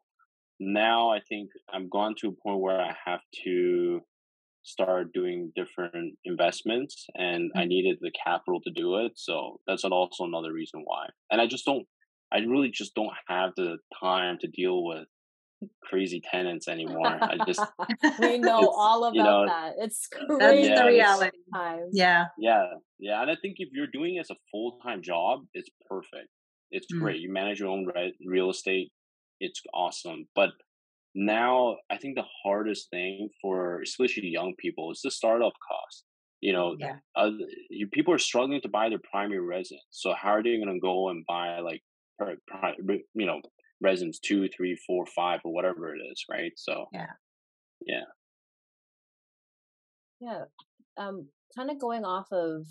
now 0.60 1.10
I 1.10 1.20
think 1.28 1.50
I'm 1.72 1.88
gone 1.88 2.14
to 2.20 2.28
a 2.28 2.32
point 2.32 2.60
where 2.60 2.80
I 2.80 2.94
have 3.06 3.20
to 3.44 4.02
start 4.62 5.12
doing 5.14 5.52
different 5.56 6.18
investments 6.24 7.06
and 7.16 7.52
I 7.56 7.64
Mhm. 7.64 7.68
needed 7.68 7.98
the 8.00 8.12
capital 8.12 8.60
to 8.62 8.70
do 8.70 8.96
it. 8.98 9.12
So 9.18 9.60
that's 9.66 9.84
also 9.84 10.24
another 10.24 10.52
reason 10.52 10.82
why. 10.84 11.08
And 11.30 11.40
I 11.40 11.46
just 11.46 11.64
don't, 11.66 11.86
I 12.32 12.38
really 12.40 12.70
just 12.70 12.94
don't 12.94 13.14
have 13.28 13.52
the 13.56 13.78
time 14.00 14.38
to 14.40 14.48
deal 14.48 14.84
with 14.84 15.08
crazy 15.82 16.20
tenants 16.20 16.68
anymore. 16.68 17.20
I 17.30 17.38
just, 17.46 17.60
we 18.18 18.38
know 18.38 18.68
all 18.70 19.04
about 19.04 19.14
you 19.16 19.22
know, 19.22 19.46
that. 19.46 19.74
It's 19.78 20.08
crazy 20.08 20.68
Yeah, 20.68 20.82
the 20.82 20.88
reality. 20.88 21.38
times. 21.52 21.94
Yeah. 21.94 22.26
yeah, 22.38 22.74
yeah. 22.98 23.20
And 23.22 23.30
I 23.30 23.36
think 23.40 23.56
if 23.58 23.70
you're 23.72 23.86
doing 23.92 24.16
it 24.16 24.20
as 24.20 24.30
a 24.30 24.36
full 24.50 24.78
time 24.82 25.02
job, 25.02 25.40
it's 25.54 25.68
perfect. 25.88 26.28
It's 26.70 26.86
Mm. 26.92 27.00
great. 27.00 27.20
You 27.20 27.32
manage 27.32 27.60
your 27.60 27.68
own 27.68 27.86
re- 27.86 28.14
real 28.24 28.50
estate. 28.50 28.92
It's 29.40 29.60
awesome. 29.74 30.28
But 30.34 30.50
now 31.14 31.76
I 31.90 31.96
think 31.96 32.16
the 32.16 32.24
hardest 32.44 32.90
thing 32.90 33.30
for 33.42 33.80
especially 33.82 34.28
young 34.28 34.54
people 34.58 34.92
is 34.92 35.00
the 35.02 35.10
startup 35.10 35.54
cost. 35.66 36.04
You 36.40 36.52
know, 36.52 36.76
Yeah. 36.78 36.98
uh, 37.16 37.32
you, 37.68 37.88
people 37.88 38.14
are 38.14 38.18
struggling 38.18 38.60
to 38.62 38.68
buy 38.68 38.88
their 38.88 39.00
primary 39.10 39.40
residence. 39.40 39.84
So 39.90 40.14
how 40.14 40.30
are 40.30 40.42
they 40.42 40.56
going 40.56 40.72
to 40.72 40.80
go 40.80 41.08
and 41.10 41.24
buy 41.26 41.58
like, 41.60 41.82
per, 42.18 42.36
pri- 42.46 42.76
re- 42.82 43.04
you 43.14 43.26
know, 43.26 43.40
residence 43.82 44.18
two, 44.18 44.48
three, 44.48 44.76
four, 44.86 45.04
five, 45.06 45.40
or 45.44 45.52
whatever 45.52 45.94
it 45.94 46.00
is, 46.12 46.24
right? 46.30 46.52
So 46.56 46.86
Yeah. 46.92 47.06
yeah, 47.86 48.04
Yeah. 50.20 50.44
Um, 50.96 51.28
kind 51.56 51.70
of 51.70 51.78
going 51.78 52.04
off 52.04 52.28
of 52.32 52.66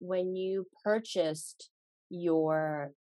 when 0.00 0.34
you 0.34 0.66
purchased 0.84 1.70
your 2.10 2.92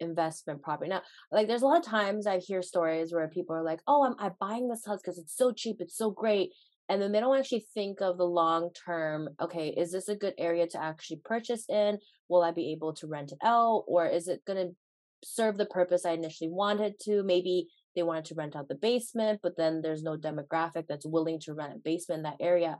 investment 0.00 0.62
property. 0.62 0.90
Now, 0.90 1.02
like 1.32 1.48
there's 1.48 1.62
a 1.62 1.66
lot 1.66 1.78
of 1.78 1.84
times 1.84 2.26
I 2.26 2.38
hear 2.38 2.62
stories 2.62 3.12
where 3.12 3.28
people 3.28 3.54
are 3.56 3.62
like, 3.62 3.80
"Oh, 3.86 4.04
I'm 4.04 4.14
I'm 4.18 4.32
buying 4.40 4.68
this 4.68 4.86
house 4.86 5.00
because 5.02 5.18
it's 5.18 5.36
so 5.36 5.52
cheap, 5.52 5.76
it's 5.80 5.96
so 5.96 6.10
great." 6.10 6.52
And 6.88 7.02
then 7.02 7.12
they 7.12 7.20
don't 7.20 7.38
actually 7.38 7.66
think 7.74 8.00
of 8.00 8.16
the 8.16 8.24
long 8.24 8.70
term, 8.72 9.28
okay, 9.40 9.68
is 9.68 9.92
this 9.92 10.08
a 10.08 10.16
good 10.16 10.34
area 10.38 10.66
to 10.68 10.82
actually 10.82 11.20
purchase 11.22 11.68
in? 11.68 11.98
Will 12.28 12.42
I 12.42 12.50
be 12.50 12.72
able 12.72 12.94
to 12.94 13.06
rent 13.06 13.32
it 13.32 13.38
out 13.42 13.84
or 13.86 14.06
is 14.06 14.26
it 14.26 14.44
going 14.46 14.68
to 14.68 14.74
serve 15.22 15.58
the 15.58 15.66
purpose 15.66 16.06
I 16.06 16.12
initially 16.12 16.48
wanted 16.48 16.98
to? 17.00 17.22
Maybe 17.22 17.68
they 17.94 18.02
wanted 18.02 18.24
to 18.26 18.34
rent 18.36 18.56
out 18.56 18.68
the 18.68 18.74
basement, 18.74 19.40
but 19.42 19.56
then 19.58 19.82
there's 19.82 20.02
no 20.02 20.16
demographic 20.16 20.86
that's 20.88 21.04
willing 21.04 21.40
to 21.40 21.52
rent 21.52 21.74
a 21.76 21.78
basement 21.78 22.20
in 22.20 22.22
that 22.22 22.36
area. 22.40 22.78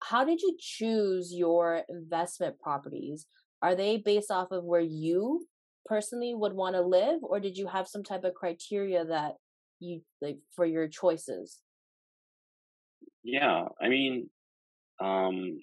How 0.00 0.24
did 0.24 0.40
you 0.40 0.56
choose 0.60 1.32
your 1.34 1.82
investment 1.88 2.60
properties? 2.60 3.26
Are 3.60 3.74
they 3.74 3.96
based 3.96 4.30
off 4.30 4.50
of 4.52 4.64
where 4.64 4.80
you 4.80 5.46
personally 5.86 6.34
would 6.34 6.52
want 6.52 6.74
to 6.76 6.82
live, 6.82 7.20
or 7.22 7.40
did 7.40 7.56
you 7.56 7.66
have 7.66 7.88
some 7.88 8.02
type 8.02 8.24
of 8.24 8.34
criteria 8.34 9.04
that 9.04 9.34
you 9.80 10.02
like 10.20 10.38
for 10.54 10.64
your 10.64 10.88
choices? 10.88 11.58
yeah. 13.24 13.66
I 13.80 13.88
mean, 13.88 14.28
um, 15.00 15.58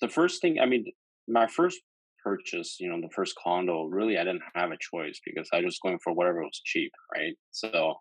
the 0.00 0.08
first 0.08 0.40
thing, 0.40 0.58
I 0.60 0.66
mean, 0.66 0.86
my 1.28 1.46
first 1.46 1.80
purchase, 2.22 2.76
you 2.80 2.88
know, 2.88 3.00
the 3.00 3.12
first 3.14 3.34
condo, 3.42 3.84
really, 3.84 4.18
I 4.18 4.24
didn't 4.24 4.42
have 4.54 4.70
a 4.70 4.76
choice 4.80 5.20
because 5.24 5.48
I 5.52 5.60
was 5.60 5.78
going 5.82 5.98
for 6.02 6.12
whatever 6.12 6.40
was 6.40 6.60
cheap, 6.64 6.92
right? 7.14 7.34
So 7.50 7.94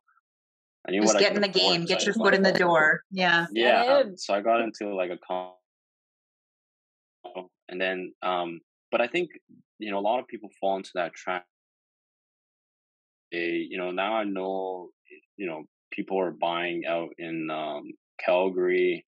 I 0.88 0.92
knew 0.92 1.02
Just 1.02 1.14
what 1.14 1.24
I 1.24 1.26
get 1.26 1.36
in 1.36 1.42
the 1.42 1.50
afford, 1.50 1.78
game, 1.78 1.88
so 1.88 1.88
get 1.88 2.06
your 2.06 2.14
foot 2.14 2.34
in 2.34 2.44
the 2.44 2.52
door. 2.54 3.02
Yeah. 3.12 3.48
Yeah, 3.52 4.02
in. 4.02 4.18
so 4.18 4.34
I 4.34 4.42
got 4.42 4.62
into 4.62 4.96
like 4.96 5.12
a 5.12 5.18
condo, 5.28 5.56
and 7.68 7.80
then, 7.80 8.14
um, 8.22 8.60
but 8.92 9.02
I 9.02 9.08
think 9.08 9.30
you 9.78 9.92
know 9.92 10.00
a 10.00 10.02
lot 10.02 10.20
of 10.20 10.28
people 10.28 10.50
fall 10.60 10.78
into 10.78 10.92
that 10.96 11.14
trap. 11.14 11.46
They, 13.32 13.66
you 13.70 13.78
know, 13.78 13.92
now 13.92 14.16
I 14.16 14.24
know, 14.24 14.92
you 15.38 15.48
know, 15.48 15.66
people 15.92 16.20
are 16.20 16.32
buying 16.32 16.86
out 16.88 17.10
in 17.18 17.50
um, 17.52 17.84
Calgary, 18.24 19.06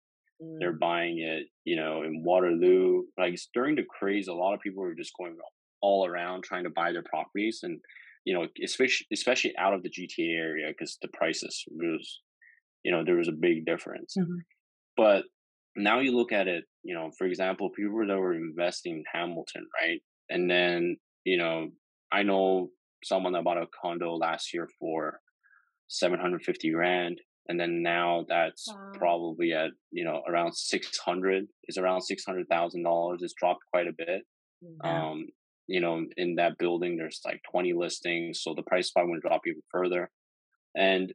they're 0.60 0.72
Mm, 0.72 0.78
buying 0.78 1.18
it, 1.20 1.46
you 1.64 1.76
know, 1.76 2.02
in 2.02 2.22
Waterloo. 2.24 3.04
Like 3.18 3.36
during 3.54 3.76
the 3.76 3.84
craze, 3.84 4.28
a 4.28 4.34
lot 4.34 4.54
of 4.54 4.60
people 4.60 4.82
were 4.82 4.94
just 4.94 5.12
going 5.18 5.38
all 5.82 6.06
around 6.06 6.44
trying 6.44 6.64
to 6.64 6.70
buy 6.70 6.92
their 6.92 7.02
properties, 7.04 7.60
and 7.62 7.80
you 8.26 8.34
know, 8.34 8.46
especially 8.62 9.06
especially 9.12 9.56
out 9.56 9.74
of 9.74 9.82
the 9.82 9.88
GTA 9.90 10.36
area 10.36 10.68
because 10.68 10.98
the 11.02 11.08
prices 11.08 11.64
was, 11.70 12.20
you 12.84 12.92
know, 12.92 13.04
there 13.04 13.16
was 13.16 13.28
a 13.28 13.32
big 13.32 13.66
difference. 13.66 14.16
Mhm. 14.16 14.44
But 14.96 15.24
now 15.76 16.00
you 16.00 16.16
look 16.16 16.32
at 16.32 16.48
it, 16.48 16.64
you 16.82 16.94
know, 16.94 17.10
for 17.18 17.26
example, 17.26 17.70
people 17.70 18.06
that 18.06 18.18
were 18.18 18.34
investing 18.34 18.96
in 18.98 19.04
Hamilton, 19.12 19.68
right? 19.80 20.00
And 20.28 20.50
then, 20.50 20.96
you 21.24 21.38
know, 21.38 21.70
I 22.12 22.22
know 22.22 22.70
someone 23.04 23.32
that 23.32 23.44
bought 23.44 23.62
a 23.62 23.66
condo 23.80 24.14
last 24.14 24.52
year 24.54 24.68
for 24.78 25.20
750 25.88 26.70
grand. 26.72 27.20
And 27.48 27.58
then 27.58 27.82
now 27.82 28.24
that's 28.28 28.68
Wow. 28.68 28.92
probably 28.94 29.52
at, 29.52 29.70
you 29.90 30.04
know, 30.04 30.22
around 30.28 30.52
600 30.54 31.46
is 31.68 31.78
around 31.78 32.02
$600,000. 32.02 33.22
It's 33.22 33.34
dropped 33.34 33.64
quite 33.72 33.88
a 33.88 33.92
bit. 33.92 34.22
Um, 34.84 35.28
you 35.66 35.80
know, 35.80 36.04
in 36.16 36.36
that 36.36 36.58
building, 36.58 36.96
there's 36.96 37.20
like 37.24 37.42
20 37.50 37.72
listings. 37.72 38.42
So 38.42 38.54
the 38.54 38.62
price 38.62 38.90
probably 38.90 39.12
would 39.12 39.22
drop 39.22 39.42
even 39.46 39.62
further. 39.70 40.10
And, 40.76 41.12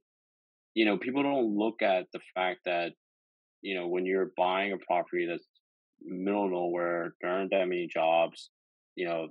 you 0.73 0.85
know, 0.85 0.97
people 0.97 1.23
don't 1.23 1.55
look 1.57 1.81
at 1.81 2.07
the 2.13 2.19
fact 2.35 2.61
that, 2.65 2.93
you 3.61 3.75
know, 3.75 3.87
when 3.87 4.05
you're 4.05 4.31
buying 4.37 4.73
a 4.73 4.77
property 4.77 5.25
that's 5.25 5.45
middle 6.01 6.45
of 6.45 6.51
nowhere, 6.51 7.15
there 7.21 7.31
aren't 7.31 7.51
that 7.51 7.67
many 7.67 7.87
jobs, 7.87 8.49
you 8.95 9.05
know, 9.05 9.29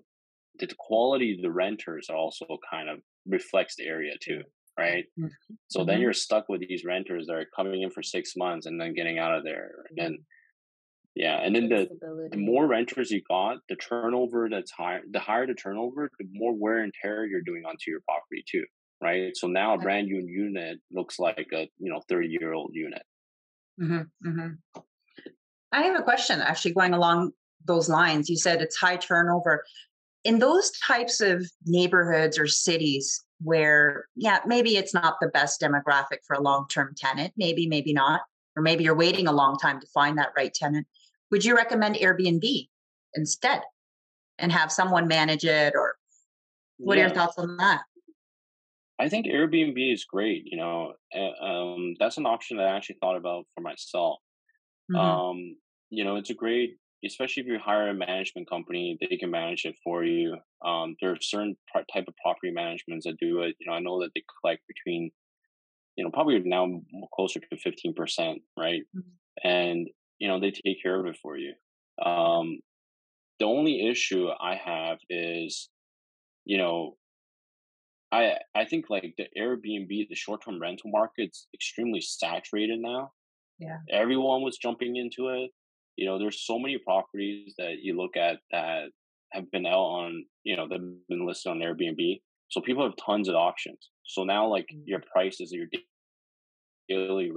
the 0.58 0.68
quality 0.78 1.34
of 1.34 1.42
the 1.42 1.50
renters 1.50 2.08
also 2.10 2.46
kind 2.70 2.88
of 2.88 3.00
reflects 3.26 3.76
the 3.76 3.84
area 3.86 4.12
too, 4.20 4.42
right? 4.78 5.06
Mhm. 5.18 5.30
So 5.68 5.84
then 5.84 5.98
Mhm. 5.98 6.02
you're 6.02 6.12
stuck 6.12 6.48
with 6.48 6.60
these 6.60 6.84
renters 6.84 7.26
that 7.26 7.36
are 7.36 7.46
coming 7.56 7.82
in 7.82 7.90
for 7.90 8.02
six 8.02 8.36
months 8.36 8.66
and 8.66 8.80
then 8.80 8.94
getting 8.94 9.18
out 9.18 9.36
of 9.36 9.44
there. 9.44 9.86
And 9.98 10.24
Yeah, 11.16 11.36
and 11.44 11.54
then 11.54 11.68
the 11.68 11.88
the 12.32 12.36
more 12.36 12.66
renters 12.66 13.10
you 13.12 13.22
got, 13.22 13.58
the 13.68 13.76
turnover 13.76 14.48
that's 14.50 14.72
higher, 14.72 15.02
the 15.08 15.20
higher 15.20 15.46
the 15.46 15.54
turnover, 15.54 16.10
the 16.18 16.26
more 16.32 16.52
wear 16.52 16.78
and 16.78 16.92
tear 17.00 17.24
you're 17.24 17.40
doing 17.42 17.64
onto 17.64 17.90
your 17.92 18.00
property 18.00 18.42
too, 18.50 18.66
right? 19.00 19.36
So 19.36 19.46
now 19.46 19.74
a 19.74 19.78
brand 19.78 20.08
new 20.08 20.26
unit 20.26 20.80
looks 20.90 21.20
like 21.20 21.48
a 21.52 21.70
you 21.78 21.92
know 21.92 22.00
thirty 22.08 22.28
year 22.28 22.52
old 22.52 22.72
unit. 22.74 23.04
Mm-hmm, 23.80 24.28
mm-hmm. 24.28 24.80
I 25.70 25.82
have 25.84 25.98
a 25.98 26.02
question 26.02 26.40
actually 26.40 26.74
going 26.74 26.94
along 26.94 27.32
those 27.64 27.88
lines. 27.88 28.28
You 28.28 28.36
said 28.36 28.60
it's 28.60 28.76
high 28.76 28.96
turnover. 28.96 29.64
In 30.24 30.38
those 30.38 30.70
types 30.72 31.20
of 31.20 31.46
neighborhoods 31.66 32.38
or 32.38 32.46
cities 32.46 33.24
where, 33.42 34.06
yeah, 34.16 34.40
maybe 34.46 34.76
it's 34.76 34.94
not 34.94 35.16
the 35.20 35.28
best 35.28 35.60
demographic 35.60 36.18
for 36.26 36.34
a 36.34 36.40
long 36.40 36.66
term 36.68 36.94
tenant, 36.96 37.32
maybe, 37.36 37.66
maybe 37.66 37.92
not, 37.92 38.22
or 38.56 38.62
maybe 38.62 38.84
you're 38.84 38.94
waiting 38.94 39.26
a 39.26 39.32
long 39.32 39.58
time 39.58 39.80
to 39.80 39.86
find 39.88 40.16
that 40.18 40.32
right 40.36 40.54
tenant 40.54 40.86
would 41.34 41.44
you 41.44 41.56
recommend 41.56 41.96
Airbnb 41.96 42.68
instead 43.14 43.60
and 44.38 44.52
have 44.52 44.70
someone 44.70 45.08
manage 45.08 45.44
it 45.44 45.74
or 45.74 45.96
what 46.78 46.96
yeah. 46.96 47.04
are 47.04 47.06
your 47.06 47.14
thoughts 47.14 47.38
on 47.38 47.56
that? 47.56 47.82
I 49.00 49.08
think 49.08 49.26
Airbnb 49.26 49.92
is 49.92 50.04
great. 50.04 50.44
You 50.46 50.58
know, 50.58 50.92
um, 51.42 51.94
that's 51.98 52.18
an 52.18 52.26
option 52.26 52.58
that 52.58 52.68
I 52.68 52.76
actually 52.76 52.98
thought 53.00 53.16
about 53.16 53.46
for 53.52 53.62
myself. 53.62 54.20
Mm-hmm. 54.92 54.96
Um, 54.96 55.56
you 55.90 56.04
know, 56.04 56.14
it's 56.14 56.30
a 56.30 56.34
great, 56.34 56.76
especially 57.06 57.42
if 57.42 57.46
you 57.46 57.58
hire 57.58 57.88
a 57.88 57.94
management 57.94 58.48
company, 58.48 58.98
they 59.00 59.16
can 59.16 59.30
manage 59.30 59.64
it 59.64 59.76
for 59.82 60.04
you. 60.04 60.36
Um, 60.64 60.96
there 61.00 61.10
are 61.10 61.18
certain 61.20 61.56
type 61.92 62.04
of 62.08 62.14
property 62.22 62.50
managements 62.52 63.06
that 63.06 63.18
do 63.20 63.42
it. 63.42 63.56
You 63.60 63.66
know, 63.66 63.74
I 63.74 63.80
know 63.80 64.00
that 64.00 64.10
they 64.14 64.22
collect 64.40 64.62
between, 64.66 65.10
you 65.96 66.04
know, 66.04 66.10
probably 66.10 66.38
now 66.40 66.80
closer 67.14 67.40
to 67.40 67.56
fifteen 67.56 67.94
percent, 67.94 68.42
right? 68.56 68.82
Mm-hmm. 68.96 69.48
And 69.48 69.88
you 70.18 70.28
know 70.28 70.40
they 70.40 70.50
take 70.50 70.82
care 70.82 70.98
of 70.98 71.06
it 71.06 71.18
for 71.20 71.36
you 71.36 71.52
um 72.04 72.58
the 73.38 73.44
only 73.44 73.88
issue 73.88 74.28
i 74.40 74.54
have 74.54 74.98
is 75.10 75.68
you 76.44 76.58
know 76.58 76.96
i 78.12 78.34
i 78.54 78.64
think 78.64 78.86
like 78.90 79.14
the 79.18 79.26
airbnb 79.38 80.08
the 80.08 80.14
short-term 80.14 80.60
rental 80.60 80.90
market's 80.90 81.46
extremely 81.54 82.00
saturated 82.00 82.78
now 82.80 83.10
yeah 83.58 83.78
everyone 83.90 84.42
was 84.42 84.56
jumping 84.56 84.96
into 84.96 85.28
it 85.28 85.50
you 85.96 86.06
know 86.06 86.18
there's 86.18 86.46
so 86.46 86.58
many 86.58 86.78
properties 86.78 87.54
that 87.58 87.76
you 87.82 87.96
look 87.96 88.16
at 88.16 88.38
that 88.50 88.86
have 89.32 89.50
been 89.50 89.66
out 89.66 89.72
on 89.72 90.24
you 90.44 90.56
know 90.56 90.68
they've 90.68 90.80
been 91.08 91.26
listed 91.26 91.50
on 91.50 91.58
airbnb 91.58 92.20
so 92.48 92.60
people 92.60 92.84
have 92.84 92.94
tons 93.04 93.28
of 93.28 93.34
auctions 93.34 93.90
so 94.04 94.24
now 94.24 94.46
like 94.46 94.66
mm-hmm. 94.72 94.82
your 94.86 95.02
prices 95.12 95.52
your 95.52 95.66
daily 96.88 97.30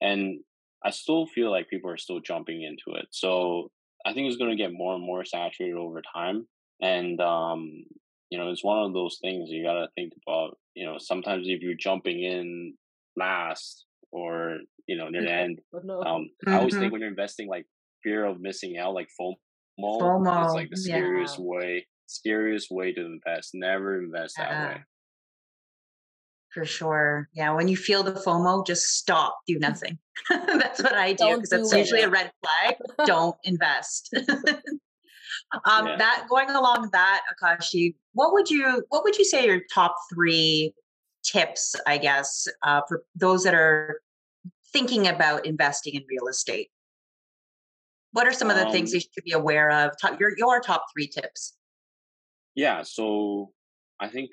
and 0.00 0.40
I 0.84 0.90
still 0.90 1.26
feel 1.26 1.50
like 1.50 1.70
people 1.70 1.90
are 1.90 1.96
still 1.96 2.20
jumping 2.20 2.62
into 2.62 2.98
it. 2.98 3.06
So 3.10 3.70
I 4.04 4.12
think 4.12 4.26
it's 4.26 4.36
going 4.36 4.50
to 4.50 4.56
get 4.56 4.72
more 4.72 4.94
and 4.94 5.04
more 5.04 5.24
saturated 5.24 5.76
over 5.76 6.02
time. 6.14 6.46
And, 6.80 7.20
um, 7.20 7.84
you 8.30 8.38
know, 8.38 8.50
it's 8.50 8.64
one 8.64 8.82
of 8.82 8.92
those 8.92 9.18
things 9.22 9.48
you 9.48 9.64
got 9.64 9.74
to 9.74 9.88
think 9.94 10.12
about. 10.26 10.58
You 10.74 10.86
know, 10.86 10.96
sometimes 10.98 11.46
if 11.46 11.60
you're 11.60 11.74
jumping 11.74 12.22
in 12.22 12.74
last 13.16 13.84
or, 14.12 14.58
you 14.86 14.96
know, 14.96 15.08
near 15.08 15.22
the 15.22 15.32
end, 15.32 15.60
um, 15.74 15.82
mm-hmm. 15.82 16.48
I 16.48 16.58
always 16.58 16.74
think 16.74 16.84
mm-hmm. 16.84 16.92
when 16.92 17.00
you're 17.00 17.10
investing, 17.10 17.48
like 17.48 17.66
fear 18.02 18.24
of 18.24 18.40
missing 18.40 18.78
out, 18.78 18.94
like 18.94 19.08
FOMO, 19.20 19.34
FOMO 19.80 20.46
is 20.46 20.52
like 20.52 20.70
the 20.70 20.76
scariest 20.76 21.38
yeah. 21.38 21.44
way, 21.44 21.86
scariest 22.06 22.70
way 22.70 22.92
to 22.92 23.00
invest. 23.00 23.50
Never 23.54 24.00
invest 24.00 24.34
that 24.36 24.74
way. 24.74 24.82
For 26.52 26.66
sure. 26.66 27.30
Yeah. 27.32 27.54
When 27.54 27.66
you 27.66 27.76
feel 27.78 28.02
the 28.02 28.12
FOMO, 28.12 28.66
just 28.66 28.98
stop, 28.98 29.38
do 29.46 29.58
nothing. 29.58 29.98
That's 30.30 30.82
what 30.82 30.94
I 30.94 31.14
do 31.14 31.36
because 31.36 31.48
that's 31.48 31.72
usually 31.72 32.02
a 32.02 32.10
red 32.10 32.30
flag. 32.42 32.76
Don't 33.06 33.36
invest. 33.44 34.14
um, 35.64 35.86
yeah. 35.86 35.96
That 35.96 36.26
going 36.28 36.50
along 36.50 36.90
that, 36.92 37.22
Akashi, 37.32 37.94
what 38.12 38.34
would 38.34 38.50
you 38.50 38.84
what 38.90 39.04
would 39.04 39.16
you 39.16 39.24
say 39.24 39.46
your 39.46 39.62
top 39.72 39.96
three 40.12 40.74
tips, 41.24 41.74
I 41.86 41.96
guess, 41.96 42.46
uh, 42.62 42.82
for 42.86 43.02
those 43.14 43.42
that 43.44 43.54
are 43.54 44.01
thinking 44.72 45.06
about 45.08 45.46
investing 45.46 45.94
in 45.94 46.04
real 46.08 46.28
estate? 46.28 46.68
What 48.12 48.26
are 48.26 48.32
some 48.32 48.50
of 48.50 48.56
the 48.56 48.66
um, 48.66 48.72
things 48.72 48.92
you 48.92 49.00
should 49.00 49.24
be 49.24 49.32
aware 49.32 49.70
of? 49.70 49.92
Top, 50.00 50.20
your 50.20 50.32
your 50.36 50.60
top 50.60 50.84
three 50.92 51.06
tips. 51.06 51.54
Yeah. 52.54 52.82
So 52.82 53.52
I 54.00 54.08
think 54.08 54.30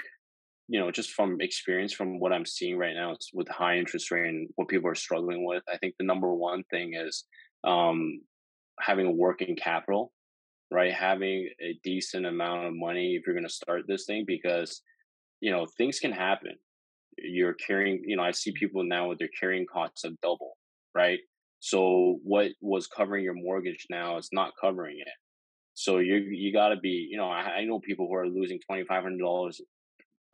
you 0.69 0.80
know, 0.80 0.91
just 0.91 1.12
from 1.12 1.41
experience, 1.41 1.93
from 1.93 2.19
what 2.19 2.32
I'm 2.32 2.45
seeing 2.45 2.78
right 2.78 2.93
now 2.93 3.15
with 3.34 3.47
high 3.47 3.80
interest 3.80 4.12
rate 4.12 4.30
and 4.30 4.47
what 4.56 4.67
people 4.67 4.88
are 4.88 4.95
struggling 4.95 5.43
with, 5.43 5.63
I 5.67 5.78
think 5.78 5.95
the 5.97 6.06
number 6.06 6.32
one 6.32 6.63
thing 6.69 6.93
is 6.93 7.23
um, 7.63 8.21
having 8.80 9.08
a 9.08 9.12
working 9.12 9.56
capital, 9.56 10.13
right? 10.69 10.93
Having 10.93 11.49
a 11.60 11.80
decent 11.84 12.28
amount 12.28 12.67
of 12.67 12.75
money 12.75 13.15
if 13.15 13.25
you're 13.25 13.34
going 13.34 13.47
to 13.47 13.54
start 13.54 13.86
this 13.88 14.06
thing, 14.06 14.25
because 14.28 14.82
you 15.41 15.52
know 15.52 15.65
things 15.65 15.99
can 15.99 16.12
happen. 16.12 16.54
You're 17.23 17.55
carrying, 17.55 18.01
you 18.05 18.15
know, 18.15 18.23
I 18.23 18.32
see 18.32 18.51
people 18.53 18.84
now 18.84 19.10
with 19.10 19.19
their 19.19 19.29
carrying 19.39 19.65
costs 19.71 20.03
of 20.03 20.19
double, 20.21 20.58
right? 20.95 21.19
So 21.60 22.19
what 22.23 22.51
was 22.62 22.88
covering 22.88 23.23
your 23.23 23.34
mortgage 23.34 23.86
now 23.89 24.17
is 24.17 24.29
not 24.32 24.53
covering 24.60 24.97
it. 24.99 25.13
So 25.73 25.97
you 25.99 26.17
you 26.17 26.51
got 26.53 26.69
to 26.69 26.77
be, 26.77 27.08
you 27.10 27.17
know, 27.17 27.29
I, 27.29 27.60
I 27.60 27.65
know 27.65 27.79
people 27.79 28.08
who 28.08 28.15
are 28.15 28.27
losing 28.27 28.60
twenty 28.65 28.84
five 28.86 29.03
hundred 29.03 29.19
dollars 29.19 29.62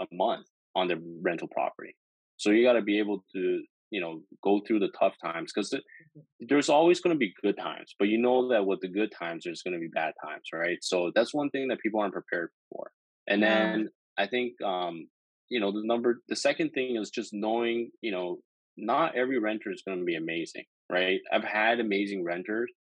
a 0.01 0.05
month 0.11 0.47
on 0.75 0.87
their 0.87 0.97
rental 1.21 1.47
property. 1.47 1.95
So 2.37 2.51
you 2.51 2.65
got 2.65 2.73
to 2.73 2.81
be 2.81 2.99
able 2.99 3.23
to, 3.33 3.63
you 3.91 4.01
know, 4.01 4.21
go 4.43 4.61
through 4.67 4.79
the 4.79 4.89
tough 4.99 5.13
times 5.23 5.51
because 5.53 5.69
mm-hmm. 5.71 6.21
there's 6.49 6.69
always 6.69 6.99
going 6.99 7.15
to 7.15 7.17
be 7.17 7.33
good 7.41 7.57
times, 7.57 7.95
but 7.97 8.07
you 8.09 8.17
know 8.17 8.49
that 8.49 8.65
with 8.65 8.81
the 8.81 8.89
good 8.89 9.11
times, 9.17 9.43
there's 9.45 9.61
going 9.61 9.73
to 9.73 9.79
be 9.79 9.89
bad 9.93 10.13
times, 10.23 10.43
right? 10.53 10.77
So 10.81 11.11
that's 11.15 11.33
one 11.33 11.49
thing 11.51 11.67
that 11.69 11.79
people 11.79 12.01
aren't 12.01 12.13
prepared 12.13 12.49
for. 12.69 12.91
And 13.27 13.41
then 13.41 13.89
I 14.17 14.27
think, 14.27 14.53
um, 14.63 15.07
you 15.49 15.59
know, 15.59 15.71
the 15.71 15.81
number, 15.83 16.21
the 16.27 16.35
second 16.35 16.71
thing 16.71 16.95
is 16.95 17.09
just 17.09 17.33
knowing, 17.33 17.91
you 18.01 18.11
know, 18.11 18.37
not 18.77 19.15
every 19.15 19.39
renter 19.39 19.71
is 19.71 19.83
going 19.87 19.99
to 19.99 20.05
be 20.05 20.15
amazing, 20.15 20.65
right? 20.91 21.19
I've 21.31 21.43
had 21.43 21.79
amazing 21.79 22.23
renters, 22.23 22.71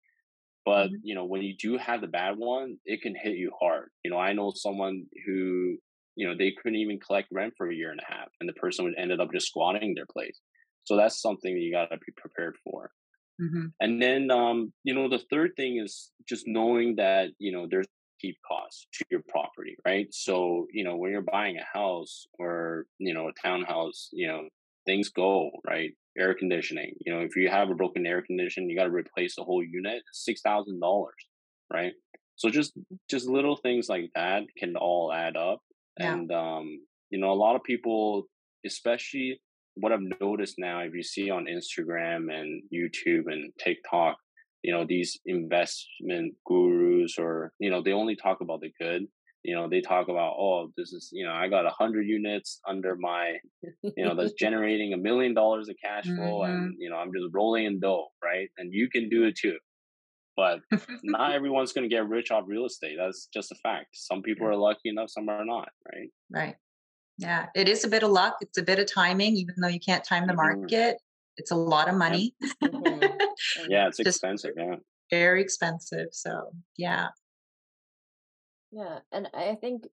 but 0.65 0.87
mm-hmm. 0.87 0.97
you 1.03 1.15
know, 1.15 1.25
when 1.25 1.43
you 1.43 1.55
do 1.57 1.79
have 1.79 2.01
the 2.01 2.09
bad 2.09 2.37
one, 2.37 2.77
it 2.85 3.03
can 3.03 3.15
hit 3.15 3.37
you 3.37 3.53
hard. 3.61 3.91
You 4.05 4.11
know, 4.11 4.19
I 4.19 4.33
know 4.33 4.53
someone 4.55 5.05
who 5.27 5.77
you 6.17 6.27
know 6.27 6.35
they 6.37 6.53
couldn't 6.63 6.79
even 6.79 7.01
collect 7.01 7.29
rent 7.33 7.55
for 7.57 7.71
a 7.71 7.75
year 7.75 7.91
and 7.91 8.01
a 8.01 8.13
half 8.13 8.29
and 8.41 8.49
the 8.49 8.53
person 8.55 8.95
ended 8.97 9.21
up 9.21 9.33
just 9.33 9.49
squatting 9.49 9.95
their 9.95 10.07
place 10.07 10.39
so 10.85 10.97
that's 10.97 11.21
something 11.21 11.57
you 11.57 11.73
got 11.73 11.87
to 11.87 11.97
be 11.99 12.13
prepared 12.17 12.57
for 12.65 12.91
mm-hmm. 13.41 13.67
and 13.81 14.03
then 14.03 14.31
um 14.31 14.73
you 14.85 14.95
know 14.95 15.09
the 15.09 15.23
third 15.31 15.51
thing 15.57 15.81
is 15.83 16.11
just 16.29 16.45
knowing 16.47 16.97
that 16.97 17.29
you 17.39 17.53
know 17.53 17.67
there's 17.71 17.89
keep 18.25 18.37
costs 18.47 18.87
to 18.95 19.05
your 19.11 19.23
property 19.29 19.77
right? 19.87 20.07
So 20.13 20.67
you 20.73 20.85
know 20.85 20.97
when 20.97 21.11
you're 21.13 21.23
buying 21.23 21.59
a 21.59 21.79
house 21.79 22.27
or 22.39 22.87
you 22.99 23.15
know 23.15 23.29
a 23.29 23.47
townhouse 23.47 24.09
you 24.13 24.29
know 24.29 24.49
things 24.87 25.09
go 25.11 25.51
right? 25.67 25.91
Air 26.17 26.35
conditioning 26.35 26.93
you 27.05 27.13
know 27.13 27.21
if 27.21 27.37
you 27.37 27.49
have 27.49 27.71
a 27.71 27.75
broken 27.75 28.07
air 28.07 28.23
condition 28.23 28.69
you 28.69 28.77
got 28.77 28.85
to 28.85 28.91
replace 28.91 29.37
the 29.37 29.45
whole 29.45 29.65
unit 29.65 30.03
six 30.13 30.41
thousand 30.41 30.81
dollars 30.81 31.23
right? 31.73 31.93
So 32.37 32.51
just 32.51 32.73
just 33.11 33.29
little 33.29 33.57
things 33.57 33.89
like 33.89 34.11
that 34.15 34.43
can 34.59 34.77
all 34.77 35.13
add 35.13 35.37
up 35.37 35.61
yeah. 35.99 36.13
And 36.13 36.33
um, 36.33 36.81
you 37.11 37.19
know, 37.19 37.33
a 37.33 37.35
lot 37.35 37.57
of 37.57 37.63
people, 37.63 38.25
especially 38.67 39.41
what 39.75 39.93
I've 39.93 40.21
noticed 40.21 40.57
now, 40.59 40.81
if 40.81 40.95
you 40.95 41.03
see 41.03 41.31
on 41.31 41.47
Instagram 41.47 42.33
and 42.33 42.63
YouTube 42.73 43.25
and 43.27 43.53
TikTok, 43.59 44.17
you 44.65 44.73
know, 44.73 44.85
these 44.89 45.21
investment 45.27 46.35
gurus 46.47 47.17
or, 47.19 47.53
you 47.59 47.71
know, 47.71 47.83
they 47.83 47.93
only 47.93 48.17
talk 48.17 48.41
about 48.41 48.61
the 48.61 48.73
good. 48.81 49.07
You 49.43 49.55
know, 49.55 49.69
they 49.69 49.83
talk 49.83 50.09
about, 50.09 50.37
oh, 50.39 50.73
this 50.75 50.95
is, 50.95 51.11
you 51.13 51.27
know, 51.27 51.33
I 51.33 51.49
got 51.49 51.67
a 51.67 51.71
hundred 51.71 52.07
units 52.07 52.61
under 52.67 52.97
my, 52.97 53.35
you 53.83 54.05
know, 54.05 54.17
that's 54.17 54.33
generating 54.39 54.95
a 54.95 54.97
million 54.97 55.35
dollars 55.35 55.69
of 55.69 55.77
cash 55.85 56.07
flow 56.07 56.41
mm-hmm. 56.41 56.51
and, 56.51 56.75
you 56.79 56.89
know, 56.89 56.97
I'm 56.97 57.13
just 57.13 57.27
rolling 57.35 57.67
in 57.67 57.79
dough, 57.79 58.07
right? 58.25 58.49
And 58.57 58.73
you 58.73 58.89
can 58.89 59.11
do 59.11 59.25
it 59.25 59.37
too 59.37 59.57
but 60.37 60.59
not 61.05 61.33
everyone's 61.35 61.73
going 61.73 61.89
to 61.89 61.95
get 61.95 62.09
rich 62.09 62.33
off 62.33 62.43
real 62.49 62.67
estate. 62.67 62.97
That's 62.99 63.29
just 63.33 63.53
a 63.53 63.55
fact. 63.63 63.87
Some 63.93 64.21
people 64.21 64.49
are 64.49 64.57
lucky 64.57 64.89
enough, 64.89 65.11
some 65.11 65.29
are 65.29 65.45
not, 65.45 65.69
right? 65.93 66.09
Right. 66.29 66.57
Yeah, 67.19 67.47
it 67.55 67.69
is 67.69 67.85
a 67.85 67.89
bit 67.89 68.03
of 68.03 68.11
luck. 68.11 68.39
It's 68.41 68.59
a 68.59 68.63
bit 68.63 68.81
of 68.81 68.93
timing, 68.93 69.37
even 69.37 69.55
though 69.61 69.69
you 69.69 69.79
can't 69.79 70.03
time 70.03 70.27
the 70.27 70.33
mm-hmm. 70.33 70.61
market. 70.61 70.97
It's 71.37 71.51
a 71.51 71.57
lot 71.57 71.89
of 71.89 71.95
money. 71.95 72.35
Yeah, 73.69 73.89
it's 73.89 74.01
expensive. 74.01 74.53
Yeah. 74.57 74.77
Very 75.11 75.43
expensive. 75.43 76.09
So, 76.13 76.53
yeah. 76.77 77.09
Yeah. 78.73 79.01
And 79.13 79.29
I 79.35 79.57
think 79.61 79.85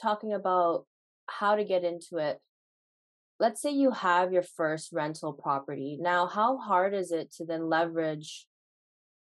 talking 0.00 0.32
about 0.32 0.86
how 1.26 1.56
to 1.56 1.64
get 1.64 1.84
into 1.84 2.18
it, 2.18 2.38
let's 3.38 3.60
say 3.60 3.70
you 3.70 3.90
have 3.90 4.32
your 4.32 4.42
first 4.42 4.92
rental 4.92 5.32
property. 5.32 5.98
Now, 6.00 6.26
how 6.26 6.58
hard 6.58 6.94
is 6.94 7.12
it 7.12 7.32
to 7.34 7.44
then 7.44 7.68
leverage 7.68 8.46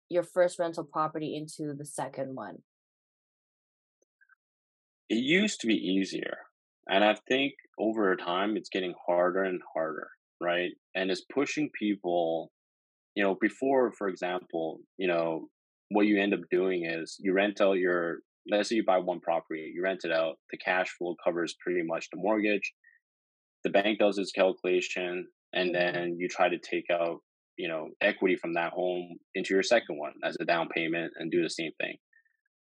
your 0.10 0.24
first 0.24 0.60
rental 0.60 0.84
property 0.84 1.36
into 1.36 1.74
the 1.74 1.86
second 1.86 2.36
one? 2.36 2.58
It 5.10 5.16
used 5.16 5.62
to 5.62 5.68
be 5.68 5.76
easier. 5.76 6.38
And 6.90 7.04
I 7.04 7.16
think 7.28 7.54
over 7.78 8.16
time 8.16 8.56
it's 8.58 8.70
getting 8.70 8.94
harder 9.06 9.44
and 9.44 9.62
harder, 9.76 10.10
right? 10.40 10.72
And 10.96 11.12
it's 11.12 11.26
pushing 11.34 11.70
people 11.78 12.52
you 13.18 13.24
know, 13.24 13.36
before, 13.42 13.92
for 13.98 14.10
example, 14.10 14.78
you 14.98 15.08
know, 15.08 15.48
what 15.90 16.06
you 16.06 16.22
end 16.22 16.36
up 16.36 16.42
doing 16.52 16.86
is 16.86 17.16
you 17.20 17.34
rent 17.34 17.60
out 17.60 17.80
your, 17.80 18.18
let's 18.48 18.70
say 18.70 18.76
you 18.76 18.86
buy 18.86 19.00
one 19.00 19.20
property, 19.22 19.72
you 19.74 19.82
rent 19.82 20.02
it 20.04 20.12
out, 20.12 20.36
the 20.52 20.58
cash 20.60 20.90
flow 20.90 21.16
covers 21.24 21.56
pretty 21.60 21.82
much 21.84 22.10
the 22.12 22.20
mortgage. 22.20 22.74
The 23.64 23.72
bank 23.72 23.98
does 23.98 24.20
its 24.20 24.32
calculation, 24.32 25.30
and 25.52 25.74
mm-hmm. 25.74 25.96
then 25.96 26.18
you 26.20 26.28
try 26.30 26.48
to 26.48 26.60
take 26.60 26.86
out, 26.92 27.22
you 27.58 27.68
know, 27.68 27.88
equity 28.02 28.36
from 28.36 28.54
that 28.54 28.74
home 28.74 29.18
into 29.34 29.56
your 29.56 29.64
second 29.64 29.98
one 29.98 30.14
as 30.24 30.38
a 30.40 30.46
down 30.46 30.68
payment 30.70 31.14
and 31.18 31.32
do 31.32 31.42
the 31.42 31.50
same 31.50 31.72
thing. 31.82 31.96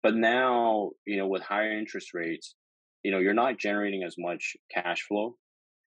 But 0.05 0.15
now, 0.15 0.91
you 1.05 1.17
know, 1.17 1.27
with 1.27 1.43
higher 1.43 1.77
interest 1.77 2.15
rates, 2.15 2.55
you 3.03 3.11
know, 3.11 3.19
you're 3.19 3.35
not 3.35 3.59
generating 3.59 4.05
as 4.05 4.15
much 4.17 4.53
cash 4.73 5.03
flow. 5.09 5.35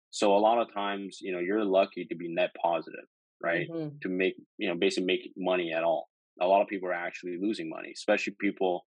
So 0.09 0.35
a 0.35 0.41
lot 0.41 0.59
of 0.59 0.73
times, 0.73 1.19
you 1.21 1.35
know, 1.35 1.41
you're 1.41 1.67
lucky 1.67 2.07
to 2.07 2.17
be 2.17 2.33
net 2.33 2.53
positive 2.63 3.05
right? 3.45 3.69
Mm-hmm. 3.71 3.99
To 4.03 4.09
make, 4.09 4.35
you 4.59 4.69
know, 4.69 4.75
basically 4.75 5.07
make 5.07 5.33
money 5.37 5.73
at 5.73 5.85
all. 5.85 6.09
A 6.41 6.47
lot 6.47 6.63
of 6.63 6.69
people 6.69 6.89
are 6.89 6.95
actually 6.95 7.37
losing 7.41 7.69
money, 7.69 7.93
especially 7.95 8.35
people, 8.41 8.87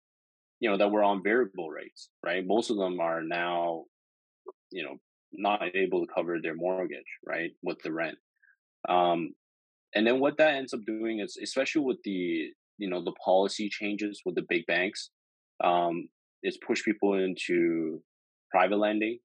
you 0.60 0.70
know, 0.70 0.78
that 0.78 0.92
were 0.92 1.04
on 1.04 1.22
variable 1.24 1.70
rates, 1.70 2.10
right? 2.26 2.44
Most 2.46 2.70
of 2.70 2.78
them 2.78 3.00
are 3.00 3.22
now, 3.24 3.84
you 4.72 4.84
know, 4.84 4.96
not 5.32 5.62
able 5.76 6.06
to 6.06 6.14
cover 6.14 6.38
their 6.42 6.56
mortgage, 6.56 7.12
right? 7.26 7.52
With 7.64 7.78
the 7.84 7.92
rent. 7.92 8.18
Um, 8.88 9.30
and 9.96 10.06
then 10.06 10.20
what 10.20 10.38
that 10.38 10.56
ends 10.56 10.74
up 10.74 10.82
doing 10.86 11.20
is, 11.20 11.38
especially 11.42 11.84
with 11.84 11.98
the, 12.04 12.50
you 12.78 12.90
know, 12.90 13.04
the 13.04 13.14
policy 13.24 13.70
changes 13.70 14.22
with 14.26 14.36
the 14.36 14.46
big 14.48 14.66
banks, 14.68 15.10
um, 15.64 16.10
is 16.44 16.58
push 16.66 16.84
people 16.84 17.14
into 17.14 18.02
private 18.52 18.78
lending. 18.78 19.20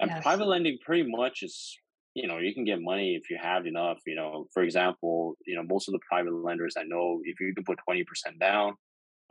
And 0.00 0.10
yes. 0.10 0.22
private 0.22 0.48
lending 0.48 0.78
pretty 0.84 1.04
much 1.06 1.40
is 1.42 1.78
you 2.14 2.28
know 2.28 2.38
you 2.38 2.54
can 2.54 2.64
get 2.64 2.80
money 2.80 3.18
if 3.20 3.30
you 3.30 3.38
have 3.40 3.66
enough 3.66 3.98
you 4.06 4.14
know 4.14 4.46
for 4.52 4.62
example 4.62 5.34
you 5.46 5.56
know 5.56 5.62
most 5.62 5.88
of 5.88 5.92
the 5.92 6.00
private 6.08 6.32
lenders 6.32 6.74
i 6.78 6.82
know 6.84 7.20
if 7.24 7.40
you 7.40 7.54
can 7.54 7.64
put 7.64 7.78
20% 7.88 8.04
down 8.40 8.74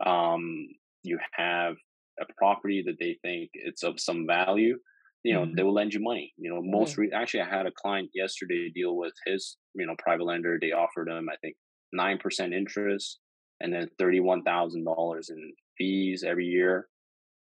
um 0.04 0.66
you 1.02 1.18
have 1.32 1.74
a 2.20 2.24
property 2.36 2.82
that 2.86 2.96
they 2.98 3.18
think 3.22 3.50
it's 3.54 3.82
of 3.82 4.00
some 4.00 4.26
value 4.26 4.76
you 5.22 5.32
know 5.32 5.42
mm-hmm. 5.42 5.54
they 5.54 5.62
will 5.62 5.74
lend 5.74 5.94
you 5.94 6.00
money 6.00 6.32
you 6.36 6.50
know 6.52 6.60
most 6.62 6.98
re- 6.98 7.12
actually 7.14 7.40
i 7.40 7.48
had 7.48 7.66
a 7.66 7.72
client 7.80 8.10
yesterday 8.14 8.70
deal 8.74 8.96
with 8.96 9.12
his 9.26 9.56
you 9.74 9.86
know 9.86 9.94
private 9.98 10.24
lender 10.24 10.58
they 10.60 10.72
offered 10.72 11.08
him 11.08 11.28
i 11.30 11.36
think 11.36 11.56
9% 11.94 12.54
interest 12.54 13.18
and 13.60 13.70
then 13.70 13.86
$31000 14.00 15.30
in 15.30 15.52
fees 15.76 16.24
every 16.26 16.46
year 16.46 16.88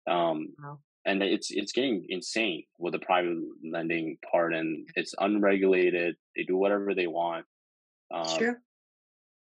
um 0.10 0.48
wow 0.64 0.80
and 1.10 1.24
it's 1.24 1.50
it's 1.50 1.72
getting 1.72 2.06
insane 2.10 2.64
with 2.78 2.94
the 2.94 3.00
private 3.00 3.38
lending 3.64 4.18
part, 4.32 4.54
and 4.54 4.88
it's 4.96 5.16
unregulated. 5.20 6.16
They 6.36 6.44
do 6.44 6.56
whatever 6.56 6.94
they 6.94 7.08
want. 7.08 7.46
Um, 8.14 8.38
True. 8.38 8.56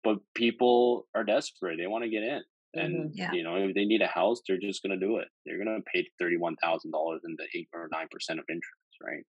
But 0.04 0.18
people 0.34 1.06
are 1.14 1.24
desperate; 1.24 1.78
they 1.78 1.88
want 1.88 2.04
to 2.04 2.10
get 2.10 2.22
in, 2.22 2.42
and 2.74 2.94
mm-hmm. 2.94 3.12
yeah. 3.14 3.32
you 3.32 3.42
know 3.42 3.56
if 3.56 3.74
they 3.74 3.84
need 3.84 4.02
a 4.02 4.06
house, 4.06 4.40
they're 4.46 4.58
just 4.58 4.82
going 4.82 4.98
to 4.98 5.06
do 5.06 5.18
it. 5.18 5.28
They're 5.44 5.62
going 5.62 5.76
to 5.76 5.90
pay 5.92 6.08
thirty 6.20 6.36
one 6.36 6.56
thousand 6.62 6.92
dollars 6.92 7.22
into 7.24 7.42
eight 7.54 7.68
or 7.74 7.88
nine 7.90 8.06
percent 8.10 8.38
of 8.38 8.44
interest, 8.48 8.94
right? 9.02 9.24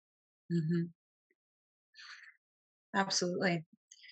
Mm-hmm. 0.52 0.82
Absolutely. 2.94 3.64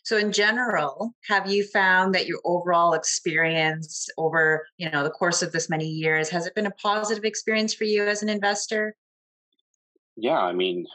So 0.08 0.16
in 0.16 0.32
general, 0.32 1.12
have 1.26 1.50
you 1.50 1.64
found 1.64 2.14
that 2.14 2.26
your 2.26 2.38
overall 2.46 2.94
experience 2.94 4.08
over, 4.16 4.66
you 4.78 4.88
know, 4.88 5.04
the 5.04 5.10
course 5.10 5.42
of 5.42 5.52
this 5.52 5.68
many 5.68 5.84
years 5.84 6.30
has 6.30 6.46
it 6.46 6.54
been 6.54 6.64
a 6.64 6.70
positive 6.70 7.26
experience 7.26 7.74
for 7.74 7.84
you 7.84 8.06
as 8.06 8.22
an 8.22 8.30
investor? 8.30 8.96
Yeah, 10.16 10.38
I 10.38 10.54
mean, 10.54 10.86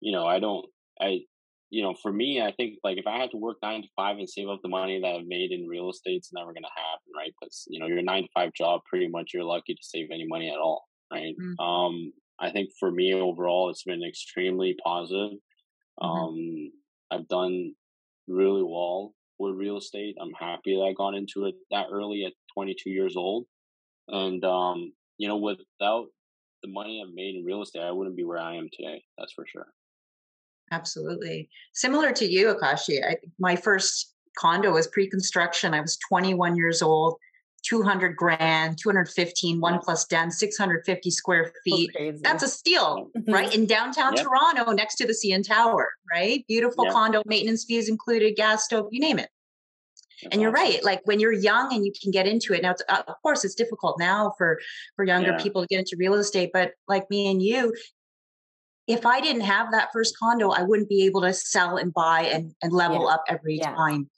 you 0.00 0.12
know, 0.12 0.26
I 0.26 0.40
don't 0.40 0.66
I 1.00 1.20
you 1.70 1.82
know, 1.82 1.94
for 2.02 2.12
me, 2.12 2.42
I 2.42 2.52
think 2.52 2.80
like 2.84 2.98
if 2.98 3.06
I 3.06 3.16
had 3.16 3.30
to 3.30 3.38
work 3.38 3.56
nine 3.62 3.80
to 3.80 3.88
five 3.96 4.18
and 4.18 4.28
save 4.28 4.50
up 4.50 4.60
the 4.62 4.68
money 4.68 5.00
that 5.00 5.08
I've 5.08 5.26
made 5.26 5.50
in 5.50 5.66
real 5.66 5.88
estate, 5.88 6.16
it's 6.16 6.30
never 6.30 6.52
going 6.52 6.64
to 6.64 6.68
happen, 6.68 7.12
right? 7.16 7.32
Because 7.40 7.64
you 7.68 7.80
know, 7.80 7.86
your 7.86 8.02
nine 8.02 8.24
to 8.24 8.28
five 8.34 8.52
job, 8.52 8.82
pretty 8.84 9.08
much, 9.08 9.30
you're 9.32 9.42
lucky 9.42 9.72
to 9.72 9.82
save 9.82 10.08
any 10.12 10.26
money 10.26 10.50
at 10.50 10.58
all, 10.58 10.84
right? 11.10 11.34
mm-hmm. 11.40 11.64
Um, 11.64 12.12
I 12.38 12.50
think 12.50 12.72
for 12.78 12.90
me 12.90 13.14
overall, 13.14 13.70
it's 13.70 13.84
been 13.84 14.04
extremely 14.04 14.76
positive. 14.84 15.38
Mm-hmm. 15.98 16.04
Um, 16.04 16.72
I've 17.10 17.28
done 17.28 17.72
really 18.28 18.62
well 18.62 19.14
with 19.38 19.56
real 19.56 19.78
estate. 19.78 20.16
I'm 20.20 20.32
happy 20.38 20.74
that 20.76 20.82
I 20.82 20.92
got 20.92 21.14
into 21.14 21.46
it 21.46 21.54
that 21.70 21.86
early 21.92 22.24
at 22.24 22.32
22 22.54 22.90
years 22.90 23.16
old. 23.16 23.46
And, 24.08 24.44
um, 24.44 24.92
you 25.18 25.28
know, 25.28 25.36
without 25.36 26.06
the 26.62 26.70
money 26.70 27.02
I've 27.02 27.14
made 27.14 27.36
in 27.36 27.44
real 27.44 27.62
estate, 27.62 27.82
I 27.82 27.90
wouldn't 27.90 28.16
be 28.16 28.24
where 28.24 28.38
I 28.38 28.56
am 28.56 28.68
today. 28.72 29.02
That's 29.18 29.32
for 29.32 29.44
sure. 29.46 29.66
Absolutely. 30.70 31.48
Similar 31.74 32.12
to 32.12 32.24
you, 32.24 32.54
Akashi, 32.54 33.04
I, 33.04 33.16
my 33.38 33.54
first 33.54 34.14
condo 34.38 34.72
was 34.72 34.88
pre 34.88 35.08
construction. 35.08 35.74
I 35.74 35.80
was 35.80 35.98
21 36.08 36.56
years 36.56 36.82
old. 36.82 37.16
200 37.64 38.16
grand, 38.16 38.78
215, 38.78 39.60
one 39.60 39.78
plus 39.80 40.04
den, 40.06 40.30
650 40.30 41.10
square 41.10 41.52
feet. 41.64 41.90
That's 42.22 42.42
a 42.42 42.48
steal, 42.48 43.10
right? 43.28 43.54
In 43.54 43.66
downtown 43.66 44.14
yep. 44.14 44.24
Toronto, 44.24 44.70
next 44.72 44.96
to 44.96 45.06
the 45.06 45.14
CN 45.14 45.46
Tower, 45.46 45.90
right? 46.10 46.44
Beautiful 46.46 46.84
yep. 46.84 46.92
condo, 46.92 47.22
maintenance 47.26 47.64
fees 47.64 47.88
included, 47.88 48.36
gas 48.36 48.64
stove, 48.64 48.88
you 48.90 49.00
name 49.00 49.18
it. 49.18 49.30
That's 50.22 50.34
and 50.34 50.42
you're 50.42 50.56
awesome. 50.56 50.72
right. 50.72 50.84
Like 50.84 51.00
when 51.04 51.20
you're 51.20 51.32
young 51.32 51.74
and 51.74 51.84
you 51.84 51.92
can 52.00 52.10
get 52.10 52.26
into 52.26 52.54
it. 52.54 52.62
Now, 52.62 52.70
it's, 52.72 52.82
uh, 52.88 53.02
of 53.08 53.14
course, 53.22 53.44
it's 53.44 53.54
difficult 53.54 53.98
now 53.98 54.32
for 54.38 54.60
for 54.96 55.04
younger 55.04 55.30
yeah. 55.32 55.42
people 55.42 55.62
to 55.62 55.66
get 55.68 55.80
into 55.80 55.96
real 55.98 56.14
estate. 56.14 56.50
But 56.52 56.72
like 56.86 57.10
me 57.10 57.30
and 57.30 57.42
you, 57.42 57.74
if 58.86 59.06
I 59.06 59.20
didn't 59.20 59.42
have 59.42 59.72
that 59.72 59.88
first 59.92 60.16
condo, 60.18 60.50
I 60.50 60.62
wouldn't 60.62 60.88
be 60.88 61.04
able 61.04 61.22
to 61.22 61.32
sell 61.32 61.76
and 61.76 61.92
buy 61.92 62.22
and, 62.22 62.54
and 62.62 62.72
level 62.72 63.06
yeah. 63.06 63.14
up 63.14 63.24
every 63.28 63.56
yeah. 63.56 63.74
time 63.74 64.08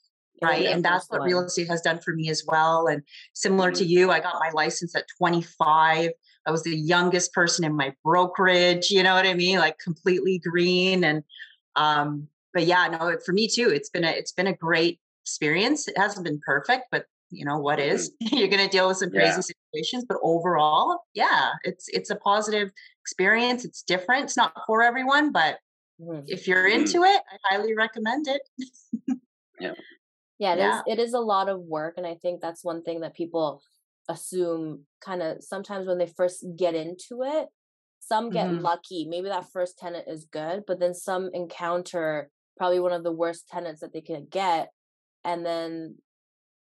right 0.41 0.65
and 0.65 0.83
that's 0.83 1.09
what 1.09 1.21
real 1.23 1.41
estate 1.41 1.67
has 1.67 1.81
done 1.81 1.99
for 1.99 2.13
me 2.13 2.29
as 2.29 2.43
well 2.47 2.87
and 2.87 3.01
similar 3.33 3.71
mm-hmm. 3.71 3.79
to 3.79 3.85
you 3.85 4.11
i 4.11 4.19
got 4.19 4.35
my 4.39 4.49
license 4.53 4.95
at 4.95 5.05
25 5.17 6.11
i 6.45 6.51
was 6.51 6.63
the 6.63 6.75
youngest 6.75 7.33
person 7.33 7.65
in 7.65 7.75
my 7.75 7.93
brokerage 8.03 8.89
you 8.89 9.03
know 9.03 9.15
what 9.15 9.25
i 9.25 9.33
mean 9.33 9.59
like 9.59 9.77
completely 9.79 10.39
green 10.39 11.03
and 11.03 11.23
um 11.75 12.27
but 12.53 12.65
yeah 12.65 12.87
no 12.87 13.17
for 13.25 13.33
me 13.33 13.47
too 13.47 13.69
it's 13.69 13.89
been 13.89 14.03
a 14.03 14.09
it's 14.09 14.31
been 14.31 14.47
a 14.47 14.55
great 14.55 14.99
experience 15.23 15.87
it 15.87 15.97
hasn't 15.97 16.25
been 16.25 16.39
perfect 16.45 16.85
but 16.91 17.05
you 17.29 17.45
know 17.45 17.57
what 17.57 17.79
is 17.79 18.11
mm-hmm. 18.23 18.35
you're 18.37 18.47
going 18.47 18.63
to 18.63 18.69
deal 18.69 18.87
with 18.87 18.97
some 18.97 19.09
crazy 19.09 19.25
yeah. 19.25 19.41
situations 19.73 20.05
but 20.07 20.17
overall 20.23 21.03
yeah 21.13 21.51
it's 21.63 21.87
it's 21.89 22.09
a 22.09 22.15
positive 22.15 22.71
experience 23.01 23.65
it's 23.65 23.83
different 23.83 24.23
it's 24.23 24.37
not 24.37 24.53
for 24.65 24.81
everyone 24.81 25.31
but 25.31 25.57
mm-hmm. 26.01 26.21
if 26.27 26.47
you're 26.47 26.67
into 26.67 27.03
it 27.03 27.21
i 27.31 27.37
highly 27.43 27.75
recommend 27.75 28.27
it 28.27 28.41
yeah 29.59 29.73
yeah, 30.39 30.53
it 30.53 30.59
yeah. 30.59 30.77
Is, 30.77 30.83
it 30.87 30.99
is 30.99 31.13
a 31.13 31.19
lot 31.19 31.49
of 31.49 31.61
work. 31.61 31.95
And 31.97 32.05
I 32.05 32.15
think 32.15 32.41
that's 32.41 32.63
one 32.63 32.83
thing 32.83 33.01
that 33.01 33.15
people 33.15 33.61
assume 34.09 34.85
kind 35.01 35.21
of 35.21 35.43
sometimes 35.43 35.87
when 35.87 35.97
they 35.97 36.07
first 36.07 36.45
get 36.57 36.75
into 36.75 37.23
it, 37.23 37.47
some 37.99 38.29
get 38.29 38.47
mm-hmm. 38.47 38.63
lucky. 38.63 39.05
Maybe 39.09 39.27
that 39.29 39.51
first 39.51 39.77
tenant 39.77 40.05
is 40.07 40.27
good, 40.31 40.63
but 40.65 40.79
then 40.79 40.93
some 40.93 41.29
encounter 41.33 42.29
probably 42.57 42.79
one 42.79 42.93
of 42.93 43.03
the 43.03 43.11
worst 43.11 43.47
tenants 43.47 43.81
that 43.81 43.93
they 43.93 44.01
could 44.01 44.29
get. 44.29 44.69
And 45.23 45.45
then 45.45 45.95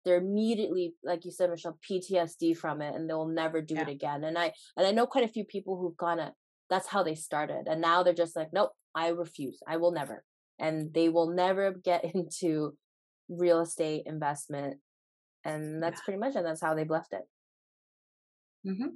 they're 0.05 0.19
immediately, 0.19 0.95
like 1.05 1.25
you 1.25 1.31
said, 1.31 1.51
Michelle, 1.51 1.79
PTSD 1.89 2.57
from 2.57 2.81
it 2.81 2.95
and 2.95 3.09
they'll 3.09 3.29
never 3.29 3.61
do 3.61 3.75
yeah. 3.75 3.83
it 3.83 3.89
again. 3.89 4.25
And 4.25 4.39
I 4.39 4.53
and 4.77 4.87
I 4.87 4.93
know 4.93 5.07
quite 5.07 5.25
a 5.25 5.33
few 5.33 5.45
people 5.45 5.77
who've 5.77 5.97
gone 5.97 6.21
it, 6.21 6.33
that's 6.71 6.89
how 6.89 7.03
they 7.03 7.15
started. 7.15 7.65
And 7.67 7.81
now 7.81 8.03
they're 8.03 8.15
just 8.15 8.37
like, 8.37 8.49
Nope, 8.53 8.71
I 8.95 9.09
refuse. 9.09 9.61
I 9.67 9.77
will 9.77 9.93
never. 9.93 10.25
And 10.59 10.95
they 10.95 11.09
will 11.09 11.29
never 11.31 11.73
get 11.73 12.05
into 12.15 12.77
real 13.29 13.61
estate 13.61 14.05
investment. 14.07 14.79
And 15.45 15.83
that's 15.83 16.01
pretty 16.01 16.19
much 16.19 16.35
it. 16.37 16.43
That's 16.43 16.61
how 16.61 16.75
they've 16.75 16.91
left 16.91 17.13
it. 17.13 17.23
Mm-hmm. 18.67 18.89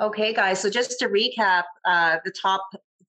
Okay, 0.00 0.32
guys. 0.32 0.60
So 0.60 0.70
just 0.70 0.98
to 0.98 1.08
recap, 1.08 1.64
uh, 1.84 2.18
the 2.24 2.32
top 2.32 2.66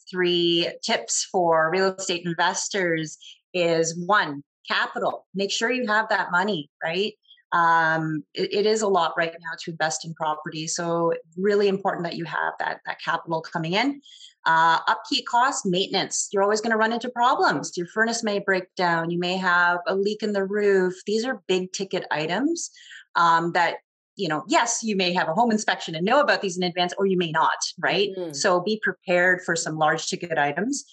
three 0.10 0.70
tips 0.84 1.28
for 1.32 1.70
real 1.72 1.94
estate 1.94 2.26
investors 2.26 3.18
is 3.54 3.98
one, 3.98 4.44
capital. 4.68 5.26
Make 5.34 5.52
sure 5.52 5.72
you 5.72 5.88
have 5.88 6.10
that 6.10 6.32
money, 6.32 6.70
right? 6.84 7.14
Um, 7.54 8.24
it, 8.34 8.54
it 8.54 8.66
is 8.66 8.82
a 8.82 8.88
lot 8.88 9.14
right 9.18 9.32
now 9.32 9.58
to 9.62 9.72
invest 9.72 10.06
in 10.06 10.14
property. 10.14 10.68
So 10.68 11.14
really 11.38 11.68
important 11.68 12.06
that 12.06 12.16
you 12.16 12.26
have 12.26 12.54
that, 12.60 12.80
that 12.86 13.02
capital 13.02 13.42
coming 13.42 13.74
in. 13.74 14.02
Uh, 14.46 14.80
upkeep 14.88 15.26
costs, 15.28 15.68
maintenance. 15.68 16.28
You're 16.34 16.42
always 16.42 16.62
going 16.62 16.72
to 16.72 16.78
run 16.78 16.92
into 16.92 17.10
problems. 17.10 17.78
Your 17.78 17.86
furnace 17.86 18.24
may 18.24 18.40
break 18.40 18.64
down. 18.76 19.12
You 19.12 19.20
may 19.20 19.38
have 19.38 19.78
a 19.86 19.96
leak 19.96 20.24
in 20.24 20.34
the 20.34 20.46
roof. 20.46 20.96
These 21.06 21.26
are 21.26 21.44
big 21.48 21.72
ticket 21.74 22.06
items 22.10 22.72
um, 23.16 23.52
that 23.54 23.76
you 24.16 24.28
know 24.28 24.44
yes 24.48 24.84
you 24.84 24.96
may 24.96 25.14
have 25.14 25.30
a 25.30 25.34
home 25.34 25.52
inspection 25.52 25.96
and 25.96 26.06
know 26.06 26.20
about 26.20 26.42
these 26.42 26.58
in 26.58 26.64
advance 26.64 26.94
or 26.98 27.06
you 27.06 27.18
may 27.18 27.32
not 27.32 27.58
right 27.80 28.10
mm. 28.18 28.36
so 28.36 28.60
be 28.60 28.80
prepared 28.84 29.42
for 29.46 29.56
some 29.56 29.78
large 29.78 30.08
ticket 30.08 30.38
items 30.38 30.86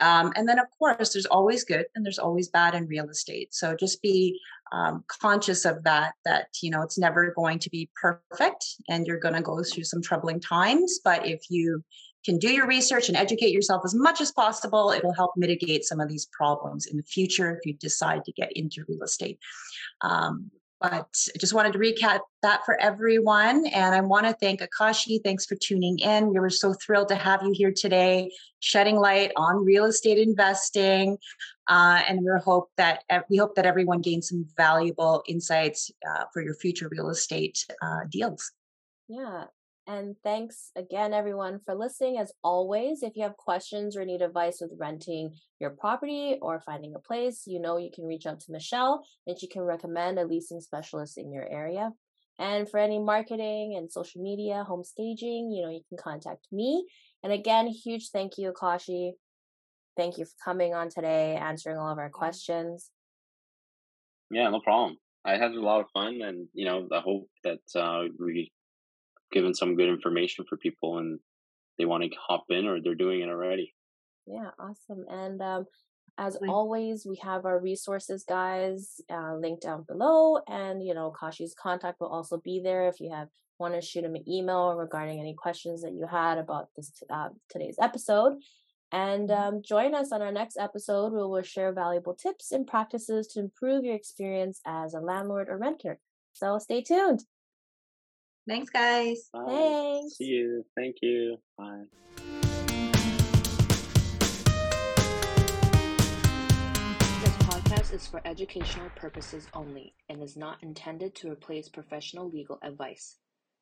um, 0.00 0.32
and 0.36 0.48
then 0.48 0.58
of 0.58 0.66
course 0.78 1.12
there's 1.12 1.26
always 1.26 1.64
good 1.64 1.84
and 1.94 2.04
there's 2.04 2.18
always 2.18 2.48
bad 2.48 2.74
in 2.74 2.86
real 2.86 3.08
estate 3.08 3.52
so 3.52 3.74
just 3.74 4.00
be 4.02 4.38
um, 4.72 5.04
conscious 5.08 5.64
of 5.64 5.82
that 5.82 6.12
that 6.24 6.46
you 6.62 6.70
know 6.70 6.82
it's 6.82 6.96
never 6.96 7.32
going 7.34 7.58
to 7.58 7.70
be 7.70 7.90
perfect 8.00 8.64
and 8.88 9.06
you're 9.06 9.18
going 9.18 9.34
to 9.34 9.42
go 9.42 9.62
through 9.62 9.84
some 9.84 10.00
troubling 10.00 10.40
times 10.40 11.00
but 11.04 11.26
if 11.26 11.42
you 11.50 11.82
can 12.24 12.38
do 12.38 12.52
your 12.52 12.66
research 12.66 13.08
and 13.08 13.16
educate 13.16 13.52
yourself 13.52 13.82
as 13.84 13.94
much 13.94 14.20
as 14.20 14.32
possible, 14.32 14.90
it'll 14.90 15.14
help 15.14 15.32
mitigate 15.36 15.84
some 15.84 16.00
of 16.00 16.08
these 16.08 16.26
problems 16.26 16.86
in 16.86 16.96
the 16.96 17.02
future 17.02 17.56
if 17.56 17.64
you 17.64 17.74
decide 17.74 18.24
to 18.24 18.32
get 18.32 18.52
into 18.52 18.84
real 18.88 19.02
estate. 19.02 19.38
Um, 20.02 20.50
but 20.80 20.94
I 20.94 21.04
just 21.38 21.52
wanted 21.52 21.74
to 21.74 21.78
recap 21.78 22.20
that 22.42 22.64
for 22.64 22.80
everyone. 22.80 23.66
And 23.66 23.94
I 23.94 24.00
want 24.00 24.26
to 24.26 24.32
thank 24.32 24.62
Akashi. 24.62 25.22
Thanks 25.22 25.44
for 25.44 25.54
tuning 25.54 25.98
in. 25.98 26.32
We 26.32 26.40
were 26.40 26.48
so 26.48 26.72
thrilled 26.72 27.08
to 27.08 27.16
have 27.16 27.42
you 27.42 27.52
here 27.52 27.70
today, 27.70 28.30
shedding 28.60 28.96
light 28.96 29.30
on 29.36 29.62
real 29.62 29.84
estate 29.84 30.16
investing. 30.16 31.18
Uh, 31.68 32.00
and 32.08 32.20
we 32.22 32.30
hope 32.42 32.70
that 32.78 33.04
we 33.28 33.36
hope 33.36 33.54
that 33.56 33.66
everyone 33.66 34.00
gains 34.00 34.30
some 34.30 34.46
valuable 34.56 35.22
insights 35.28 35.90
uh, 36.08 36.24
for 36.32 36.42
your 36.42 36.54
future 36.54 36.88
real 36.90 37.10
estate 37.10 37.66
uh, 37.82 38.00
deals. 38.10 38.50
Yeah, 39.06 39.44
and 39.90 40.14
thanks 40.22 40.70
again, 40.76 41.12
everyone, 41.12 41.58
for 41.66 41.74
listening. 41.74 42.16
As 42.16 42.32
always, 42.44 43.02
if 43.02 43.16
you 43.16 43.24
have 43.24 43.36
questions 43.36 43.96
or 43.96 44.04
need 44.04 44.22
advice 44.22 44.58
with 44.60 44.72
renting 44.78 45.34
your 45.58 45.70
property 45.70 46.38
or 46.40 46.60
finding 46.60 46.94
a 46.94 47.00
place, 47.00 47.42
you 47.44 47.60
know 47.60 47.76
you 47.76 47.90
can 47.92 48.04
reach 48.04 48.24
out 48.24 48.38
to 48.40 48.52
Michelle 48.52 49.04
and 49.26 49.36
she 49.36 49.48
can 49.48 49.62
recommend 49.62 50.20
a 50.20 50.24
leasing 50.24 50.60
specialist 50.60 51.18
in 51.18 51.32
your 51.32 51.44
area. 51.50 51.90
And 52.38 52.70
for 52.70 52.78
any 52.78 53.00
marketing 53.00 53.74
and 53.76 53.90
social 53.90 54.22
media, 54.22 54.62
home 54.62 54.84
staging, 54.84 55.50
you 55.50 55.62
know, 55.62 55.70
you 55.70 55.80
can 55.88 55.98
contact 55.98 56.46
me. 56.52 56.86
And 57.24 57.32
again, 57.32 57.66
huge 57.66 58.10
thank 58.10 58.38
you, 58.38 58.52
Akashi. 58.52 59.14
Thank 59.96 60.18
you 60.18 60.24
for 60.24 60.36
coming 60.44 60.72
on 60.72 60.88
today, 60.88 61.34
answering 61.34 61.78
all 61.78 61.90
of 61.90 61.98
our 61.98 62.10
questions. 62.10 62.90
Yeah, 64.30 64.48
no 64.50 64.60
problem. 64.60 64.98
I 65.24 65.32
had 65.32 65.50
a 65.50 65.60
lot 65.60 65.80
of 65.80 65.86
fun, 65.92 66.20
and 66.22 66.46
you 66.54 66.64
know, 66.64 66.88
I 66.92 67.00
hope 67.00 67.26
that 67.42 67.58
uh, 67.74 68.04
we 68.18 68.52
given 69.32 69.54
some 69.54 69.76
good 69.76 69.88
information 69.88 70.44
for 70.48 70.56
people 70.56 70.98
and 70.98 71.18
they 71.78 71.84
want 71.84 72.02
to 72.02 72.10
hop 72.18 72.44
in 72.50 72.66
or 72.66 72.80
they're 72.80 72.94
doing 72.94 73.20
it 73.20 73.28
already. 73.28 73.74
Yeah, 74.26 74.50
awesome. 74.58 75.04
And 75.08 75.40
um, 75.40 75.66
as 76.18 76.36
always, 76.36 77.06
we 77.06 77.16
have 77.22 77.46
our 77.46 77.58
resources, 77.58 78.24
guys, 78.28 79.00
uh, 79.10 79.36
linked 79.36 79.62
down 79.62 79.84
below. 79.88 80.40
And, 80.46 80.84
you 80.84 80.94
know, 80.94 81.12
Kashi's 81.18 81.54
contact 81.54 82.00
will 82.00 82.08
also 82.08 82.38
be 82.38 82.60
there 82.60 82.88
if 82.88 83.00
you 83.00 83.10
have 83.10 83.28
want 83.60 83.74
to 83.74 83.82
shoot 83.82 84.04
him 84.04 84.16
an 84.16 84.28
email 84.28 84.74
regarding 84.74 85.20
any 85.20 85.34
questions 85.34 85.82
that 85.82 85.92
you 85.92 86.06
had 86.10 86.38
about 86.38 86.68
this 86.76 86.92
uh, 87.10 87.28
today's 87.50 87.76
episode. 87.80 88.38
And 88.90 89.28
mm-hmm. 89.28 89.56
um, 89.56 89.62
join 89.62 89.94
us 89.94 90.12
on 90.12 90.22
our 90.22 90.32
next 90.32 90.56
episode 90.58 91.12
where 91.12 91.28
we'll 91.28 91.42
share 91.42 91.72
valuable 91.72 92.14
tips 92.14 92.52
and 92.52 92.66
practices 92.66 93.28
to 93.28 93.40
improve 93.40 93.84
your 93.84 93.94
experience 93.94 94.60
as 94.66 94.94
a 94.94 95.00
landlord 95.00 95.48
or 95.48 95.58
renter. 95.58 95.98
So 96.32 96.58
stay 96.58 96.82
tuned. 96.82 97.22
Thanks, 98.50 98.68
guys. 98.68 99.30
Bye. 99.32 99.44
Thanks. 99.46 100.16
See 100.16 100.24
you. 100.24 100.64
Thank 100.76 100.96
you. 101.02 101.36
Bye. 101.56 101.84
This 107.20 107.36
podcast 107.46 107.94
is 107.94 108.08
for 108.08 108.20
educational 108.24 108.90
purposes 108.96 109.46
only 109.54 109.94
and 110.08 110.20
is 110.20 110.36
not 110.36 110.60
intended 110.64 111.14
to 111.14 111.30
replace 111.30 111.68
professional 111.68 112.28
legal 112.28 112.58
advice. 112.64 113.18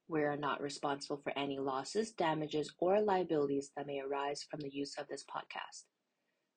We 0.08 0.22
are 0.22 0.38
not 0.38 0.62
responsible 0.62 1.20
for 1.22 1.38
any 1.38 1.58
losses, 1.58 2.12
damages, 2.12 2.72
or 2.78 2.98
liabilities 3.02 3.70
that 3.76 3.86
may 3.86 4.00
arise 4.00 4.46
from 4.50 4.60
the 4.60 4.70
use 4.72 4.94
of 4.96 5.06
this 5.08 5.22
podcast. 5.22 5.82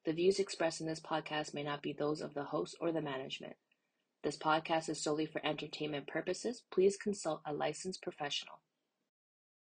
The 0.05 0.13
views 0.13 0.39
expressed 0.39 0.79
in 0.79 0.87
this 0.87 1.01
podcast 1.01 1.53
may 1.53 1.63
not 1.63 1.81
be 1.81 1.91
those 1.91 2.21
of 2.21 2.33
the 2.33 2.45
host 2.45 2.77
or 2.79 2.93
the 2.93 3.01
management. 3.01 3.57
This 4.23 4.37
podcast 4.37 4.87
is 4.87 5.01
solely 5.01 5.25
for 5.25 5.43
entertainment 5.43 6.05
purposes. 6.07 6.63
Please 6.71 6.95
consult 6.95 7.41
a 7.45 7.53
licensed 7.53 8.03
professional. 8.03 8.59